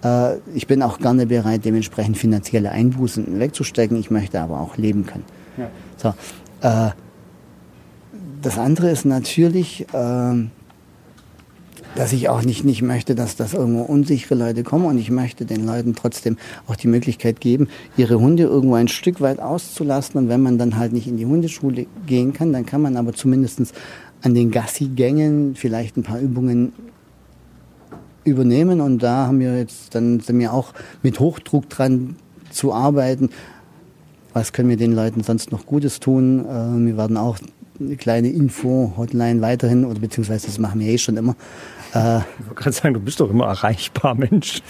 Äh, 0.03 0.37
ich 0.55 0.67
bin 0.67 0.81
auch 0.81 0.99
gerne 0.99 1.25
bereit, 1.25 1.65
dementsprechend 1.65 2.17
finanzielle 2.17 2.71
Einbußen 2.71 3.39
wegzustecken. 3.39 3.97
Ich 3.99 4.09
möchte 4.09 4.39
aber 4.39 4.59
auch 4.59 4.77
leben 4.77 5.05
können. 5.05 5.25
Ja. 5.57 5.69
So, 5.97 6.13
äh, 6.67 6.91
das 8.41 8.57
andere 8.57 8.89
ist 8.89 9.05
natürlich, 9.05 9.87
äh, 9.93 10.45
dass 11.95 12.11
ich 12.11 12.29
auch 12.29 12.43
nicht, 12.43 12.63
nicht 12.63 12.81
möchte, 12.81 13.15
dass 13.15 13.35
das 13.35 13.53
irgendwo 13.53 13.83
unsichere 13.83 14.35
Leute 14.35 14.63
kommen 14.63 14.85
und 14.85 14.97
ich 14.97 15.11
möchte 15.11 15.45
den 15.45 15.65
Leuten 15.65 15.95
trotzdem 15.95 16.37
auch 16.67 16.75
die 16.75 16.87
Möglichkeit 16.87 17.39
geben, 17.39 17.67
ihre 17.97 18.19
Hunde 18.19 18.43
irgendwo 18.43 18.75
ein 18.75 18.87
Stück 18.87 19.21
weit 19.21 19.39
auszulassen 19.39 20.19
und 20.19 20.29
wenn 20.29 20.41
man 20.41 20.57
dann 20.57 20.77
halt 20.77 20.93
nicht 20.93 21.07
in 21.07 21.17
die 21.17 21.25
Hundeschule 21.25 21.85
gehen 22.05 22.33
kann, 22.33 22.51
dann 22.51 22.65
kann 22.65 22.81
man 22.81 22.97
aber 22.97 23.13
zumindestens 23.13 23.73
an 24.23 24.33
den 24.33 24.51
Gassi-Gängen 24.51 25.55
vielleicht 25.55 25.97
ein 25.97 26.03
paar 26.03 26.19
Übungen 26.19 26.73
übernehmen 28.23 28.79
und 28.81 29.03
da 29.03 29.27
haben 29.27 29.39
wir 29.39 29.57
jetzt 29.57 29.93
dann 29.95 30.21
sind 30.21 30.39
wir 30.39 30.53
auch 30.53 30.73
mit 31.03 31.19
Hochdruck 31.19 31.69
dran 31.69 32.15
zu 32.49 32.73
arbeiten. 32.73 33.29
Was 34.31 34.53
können 34.53 34.69
wir 34.69 34.77
den 34.77 34.93
Leuten 34.93 35.23
sonst 35.23 35.51
noch 35.51 35.65
Gutes 35.65 35.99
tun? 35.99 36.45
Äh, 36.45 36.85
wir 36.87 36.97
werden 36.97 37.17
auch 37.17 37.37
eine 37.79 37.97
kleine 37.97 38.29
Info-Hotline 38.29 39.41
weiterhin, 39.41 39.85
oder 39.85 39.99
beziehungsweise 39.99 40.47
das 40.47 40.57
machen 40.57 40.79
wir 40.79 40.87
eh 40.87 40.97
schon 40.97 41.17
immer. 41.17 41.35
Äh, 41.93 42.19
ich 42.19 42.47
wollte 42.47 42.55
gerade 42.55 42.71
sagen, 42.71 42.93
du 42.93 42.99
bist 42.99 43.19
doch 43.19 43.29
immer 43.29 43.45
erreichbar, 43.45 44.15
Mensch. 44.15 44.61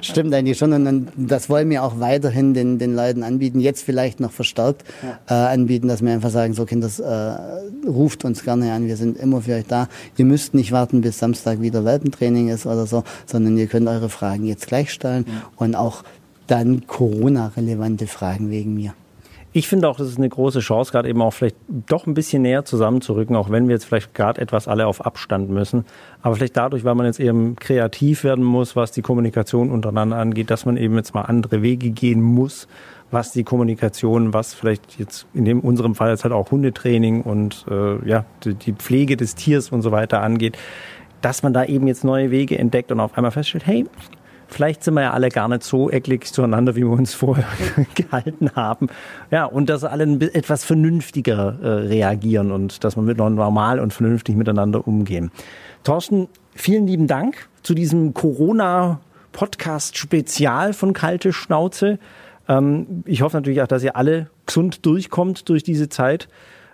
Stimmt 0.00 0.32
eigentlich 0.34 0.58
schon. 0.58 0.72
Und 0.72 1.08
das 1.16 1.48
wollen 1.48 1.68
wir 1.70 1.82
auch 1.82 1.98
weiterhin 1.98 2.54
den, 2.54 2.78
den 2.78 2.94
Leuten 2.94 3.22
anbieten. 3.22 3.60
Jetzt 3.60 3.82
vielleicht 3.82 4.20
noch 4.20 4.32
verstärkt 4.32 4.84
ja. 5.02 5.48
äh, 5.48 5.52
anbieten, 5.52 5.88
dass 5.88 6.02
wir 6.02 6.12
einfach 6.12 6.30
sagen, 6.30 6.54
so 6.54 6.64
Kinder, 6.64 6.88
äh, 6.88 7.88
ruft 7.88 8.24
uns 8.24 8.44
gerne 8.44 8.72
an. 8.72 8.86
Wir 8.86 8.96
sind 8.96 9.18
immer 9.18 9.42
für 9.42 9.54
euch 9.54 9.66
da. 9.66 9.88
Ihr 10.16 10.24
müsst 10.24 10.54
nicht 10.54 10.72
warten, 10.72 11.00
bis 11.00 11.18
Samstag 11.18 11.60
wieder 11.60 11.84
Welpentraining 11.84 12.48
ist 12.48 12.66
oder 12.66 12.86
so, 12.86 13.04
sondern 13.26 13.56
ihr 13.58 13.66
könnt 13.66 13.88
eure 13.88 14.08
Fragen 14.08 14.46
jetzt 14.46 14.66
gleich 14.66 14.92
stellen 14.92 15.24
ja. 15.26 15.50
und 15.56 15.74
auch 15.74 16.04
dann 16.46 16.86
Corona-relevante 16.86 18.06
Fragen 18.06 18.50
wegen 18.50 18.74
mir. 18.74 18.94
Ich 19.52 19.66
finde 19.66 19.88
auch, 19.88 19.96
das 19.96 20.06
ist 20.06 20.18
eine 20.18 20.28
große 20.28 20.60
Chance, 20.60 20.92
gerade 20.92 21.08
eben 21.08 21.20
auch 21.22 21.32
vielleicht 21.32 21.56
doch 21.68 22.06
ein 22.06 22.14
bisschen 22.14 22.42
näher 22.42 22.64
zusammenzurücken, 22.64 23.34
auch 23.34 23.50
wenn 23.50 23.66
wir 23.66 23.74
jetzt 23.74 23.84
vielleicht 23.84 24.14
gerade 24.14 24.40
etwas 24.40 24.68
alle 24.68 24.86
auf 24.86 25.04
Abstand 25.04 25.50
müssen. 25.50 25.86
Aber 26.22 26.36
vielleicht 26.36 26.56
dadurch, 26.56 26.84
weil 26.84 26.94
man 26.94 27.06
jetzt 27.06 27.18
eben 27.18 27.56
kreativ 27.56 28.22
werden 28.22 28.44
muss, 28.44 28.76
was 28.76 28.92
die 28.92 29.02
Kommunikation 29.02 29.70
untereinander 29.70 30.18
angeht, 30.18 30.50
dass 30.50 30.66
man 30.66 30.76
eben 30.76 30.94
jetzt 30.94 31.14
mal 31.14 31.22
andere 31.22 31.62
Wege 31.62 31.90
gehen 31.90 32.22
muss, 32.22 32.68
was 33.10 33.32
die 33.32 33.42
Kommunikation, 33.42 34.32
was 34.32 34.54
vielleicht 34.54 35.00
jetzt 35.00 35.26
in 35.34 35.44
dem 35.44 35.60
unserem 35.60 35.96
Fall 35.96 36.10
jetzt 36.10 36.22
halt 36.22 36.32
auch 36.32 36.52
Hundetraining 36.52 37.22
und 37.22 37.64
äh, 37.68 38.08
ja 38.08 38.24
die, 38.44 38.54
die 38.54 38.72
Pflege 38.72 39.16
des 39.16 39.34
Tiers 39.34 39.70
und 39.70 39.82
so 39.82 39.90
weiter 39.90 40.22
angeht, 40.22 40.56
dass 41.22 41.42
man 41.42 41.52
da 41.52 41.64
eben 41.64 41.88
jetzt 41.88 42.04
neue 42.04 42.30
Wege 42.30 42.56
entdeckt 42.56 42.92
und 42.92 43.00
auf 43.00 43.16
einmal 43.16 43.32
feststellt, 43.32 43.66
hey, 43.66 43.84
vielleicht 44.50 44.84
sind 44.84 44.92
wir 44.94 45.02
ja 45.02 45.12
alle 45.12 45.28
gar 45.30 45.48
nicht 45.48 45.62
so 45.62 45.88
ecklig 45.90 46.32
zueinander, 46.32 46.74
wie 46.76 46.82
wir 46.82 46.90
uns 46.90 47.14
vorher 47.14 47.46
gehalten 47.94 48.50
haben. 48.54 48.88
Ja, 49.30 49.46
und 49.46 49.70
dass 49.70 49.84
alle 49.84 50.04
etwas 50.32 50.64
vernünftiger 50.64 51.58
äh, 51.62 51.68
reagieren 51.86 52.52
und 52.52 52.84
dass 52.84 52.96
wir 52.96 53.02
mit 53.02 53.18
normal 53.18 53.80
und 53.80 53.92
vernünftig 53.92 54.36
miteinander 54.36 54.86
umgehen. 54.86 55.32
Thorsten, 55.84 56.28
vielen 56.54 56.86
lieben 56.86 57.06
Dank 57.06 57.48
zu 57.62 57.74
diesem 57.74 58.14
Corona-Podcast-Spezial 58.14 60.72
von 60.72 60.92
Kalte 60.92 61.32
Schnauze. 61.32 62.00
Ähm, 62.48 63.04
ich 63.06 63.22
hoffe 63.22 63.36
natürlich 63.36 63.62
auch, 63.62 63.68
dass 63.68 63.82
ihr 63.82 63.96
alle 63.96 64.28
gesund 64.46 64.84
durchkommt 64.84 65.48
durch 65.48 65.62
diese 65.62 65.88
Zeit. 65.88 66.28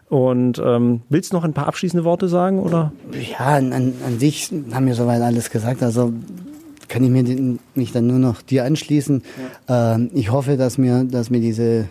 Und 0.09 0.63
ähm, 0.65 1.03
willst 1.09 1.33
du 1.33 1.37
noch 1.37 1.45
ein 1.45 1.53
paar 1.53 1.67
abschließende 1.67 2.05
Worte 2.05 2.29
sagen, 2.29 2.61
oder? 2.61 2.93
Ja, 3.13 3.57
an, 3.57 3.73
an 3.73 4.19
sich 4.19 4.53
haben 4.73 4.87
wir 4.87 4.95
soweit 4.95 5.21
alles 5.21 5.51
gesagt. 5.51 5.83
Also 5.83 6.13
kann 6.89 7.05
ich 7.05 7.11
mir 7.11 7.59
mich 7.75 7.93
dann 7.93 8.07
nur 8.07 8.19
noch 8.19 8.43
dir 8.43 8.65
anschließen. 8.65 9.23
Ja. 9.69 9.95
Ähm, 9.95 10.11
ich 10.15 10.31
hoffe, 10.31 10.57
dass 10.57 10.79
wir, 10.79 11.05
dass 11.05 11.31
wir 11.31 11.41
diese 11.41 11.89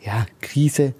ja, 0.00 0.26
Krise 0.40 0.94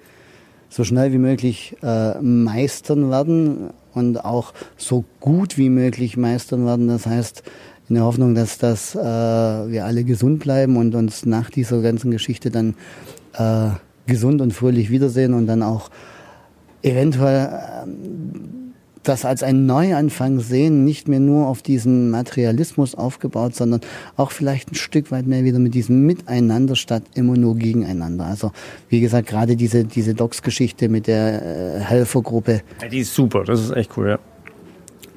so 0.69 0.83
schnell 0.83 1.13
wie 1.13 1.17
möglich 1.17 1.75
äh, 1.83 2.19
meistern 2.19 3.09
werden 3.09 3.69
und 3.93 4.23
auch 4.25 4.53
so 4.77 5.05
gut 5.19 5.57
wie 5.57 5.69
möglich 5.69 6.17
meistern 6.17 6.65
werden. 6.65 6.87
Das 6.87 7.05
heißt, 7.05 7.43
in 7.87 7.95
der 7.95 8.03
Hoffnung, 8.03 8.35
dass, 8.35 8.57
dass 8.57 8.95
äh, 8.95 8.99
wir 8.99 9.85
alle 9.85 10.03
gesund 10.03 10.39
bleiben 10.39 10.75
und 10.75 10.95
uns 10.95 11.25
nach 11.25 11.49
dieser 11.49 11.81
ganzen 11.81 12.11
Geschichte 12.11 12.49
dann 12.49 12.75
äh, 13.33 13.69
gesund 14.07 14.41
und 14.41 14.53
fröhlich 14.53 14.89
wiedersehen 14.89 15.33
und 15.33 15.47
dann 15.47 15.63
auch 15.63 15.89
eventuell 16.81 17.47
äh, 17.47 17.87
das 19.07 19.25
als 19.25 19.43
einen 19.43 19.65
Neuanfang 19.65 20.39
sehen, 20.39 20.83
nicht 20.83 21.07
mehr 21.07 21.19
nur 21.19 21.47
auf 21.47 21.61
diesen 21.61 22.09
Materialismus 22.09 22.95
aufgebaut, 22.95 23.55
sondern 23.55 23.81
auch 24.17 24.31
vielleicht 24.31 24.71
ein 24.71 24.75
Stück 24.75 25.11
weit 25.11 25.27
mehr 25.27 25.43
wieder 25.43 25.59
mit 25.59 25.73
diesem 25.73 26.05
Miteinander 26.05 26.75
statt 26.75 27.03
immer 27.13 27.37
nur 27.37 27.55
gegeneinander. 27.55 28.25
Also 28.25 28.51
wie 28.89 28.99
gesagt, 28.99 29.27
gerade 29.27 29.55
diese, 29.55 29.85
diese 29.85 30.13
Docs-Geschichte 30.13 30.89
mit 30.89 31.07
der 31.07 31.77
äh, 31.77 31.79
Helfergruppe. 31.79 32.61
Ja, 32.81 32.87
die 32.87 32.99
ist 32.99 33.13
super, 33.13 33.43
das 33.43 33.61
ist 33.61 33.71
echt 33.71 33.97
cool, 33.97 34.09
ja. 34.09 34.19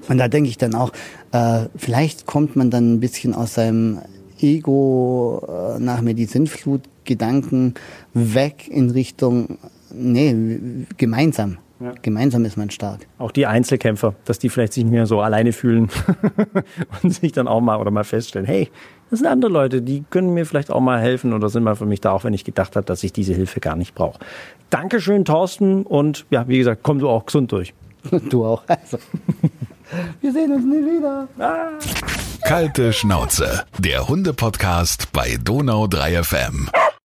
Und 0.09 0.19
da 0.19 0.29
denke 0.29 0.49
ich 0.49 0.57
dann 0.57 0.75
auch, 0.75 0.93
äh, 1.33 1.67
vielleicht 1.77 2.27
kommt 2.27 2.57
man 2.57 2.71
dann 2.71 2.95
ein 2.95 3.01
bisschen 3.01 3.35
aus 3.35 3.55
seinem 3.55 3.99
Ego 4.41 5.43
äh, 5.47 5.81
nach 5.81 6.01
mir 6.01 6.15
die 6.15 6.25
Sintflut 6.25 6.83
Gedanken 7.05 7.75
weg 8.13 8.69
in 8.69 8.91
Richtung, 8.91 9.59
nee, 9.93 10.37
gemeinsam. 10.97 11.59
Ja. 11.81 11.93
Gemeinsam 12.03 12.45
ist 12.45 12.57
man 12.57 12.71
stark. 12.71 13.07
Auch 13.19 13.31
die 13.31 13.47
Einzelkämpfer, 13.47 14.15
dass 14.25 14.39
die 14.39 14.49
vielleicht 14.49 14.73
sich 14.73 14.85
nicht 14.85 14.93
mehr 14.93 15.07
so 15.07 15.21
alleine 15.21 15.53
fühlen 15.53 15.89
und 17.03 17.15
sich 17.15 17.33
dann 17.33 17.47
auch 17.47 17.61
mal 17.61 17.79
oder 17.79 17.91
mal 17.91 18.05
feststellen, 18.05 18.47
hey, 18.47 18.69
das 19.11 19.21
sind 19.21 19.29
andere 19.29 19.51
Leute, 19.51 19.81
die 19.81 20.05
können 20.11 20.35
mir 20.35 20.45
vielleicht 20.45 20.71
auch 20.71 20.81
mal 20.81 21.01
helfen 21.01 21.33
oder 21.33 21.49
sind 21.49 21.63
mal 21.63 21.77
für 21.77 21.87
mich 21.87 22.01
da, 22.01 22.11
auch 22.11 22.25
wenn 22.25 22.35
ich 22.35 22.45
gedacht 22.45 22.77
habe, 22.77 22.85
dass 22.85 23.03
ich 23.05 23.13
diese 23.13 23.33
Hilfe 23.33 23.61
gar 23.61 23.77
nicht 23.77 23.95
brauche. 23.95 24.19
Dankeschön, 24.71 25.25
Thorsten, 25.25 25.85
und 25.85 26.27
ja, 26.31 26.47
wie 26.49 26.59
gesagt, 26.59 26.81
komm 26.83 26.99
du 26.99 27.09
auch 27.09 27.27
gesund 27.27 27.53
durch. 27.53 27.75
Du 28.31 28.45
auch. 28.45 28.63
Also. 28.67 28.99
Wir 30.21 30.33
sehen 30.33 30.53
uns 30.53 30.65
nie 30.65 30.99
wieder. 30.99 31.29
Ah. 31.39 31.71
Kalte 32.45 32.93
Schnauze, 32.93 33.65
der 33.79 34.07
Hunde-Podcast 34.09 35.13
bei 35.13 35.39
Donau 35.43 35.87
3 35.87 36.23
FM. 36.23 36.71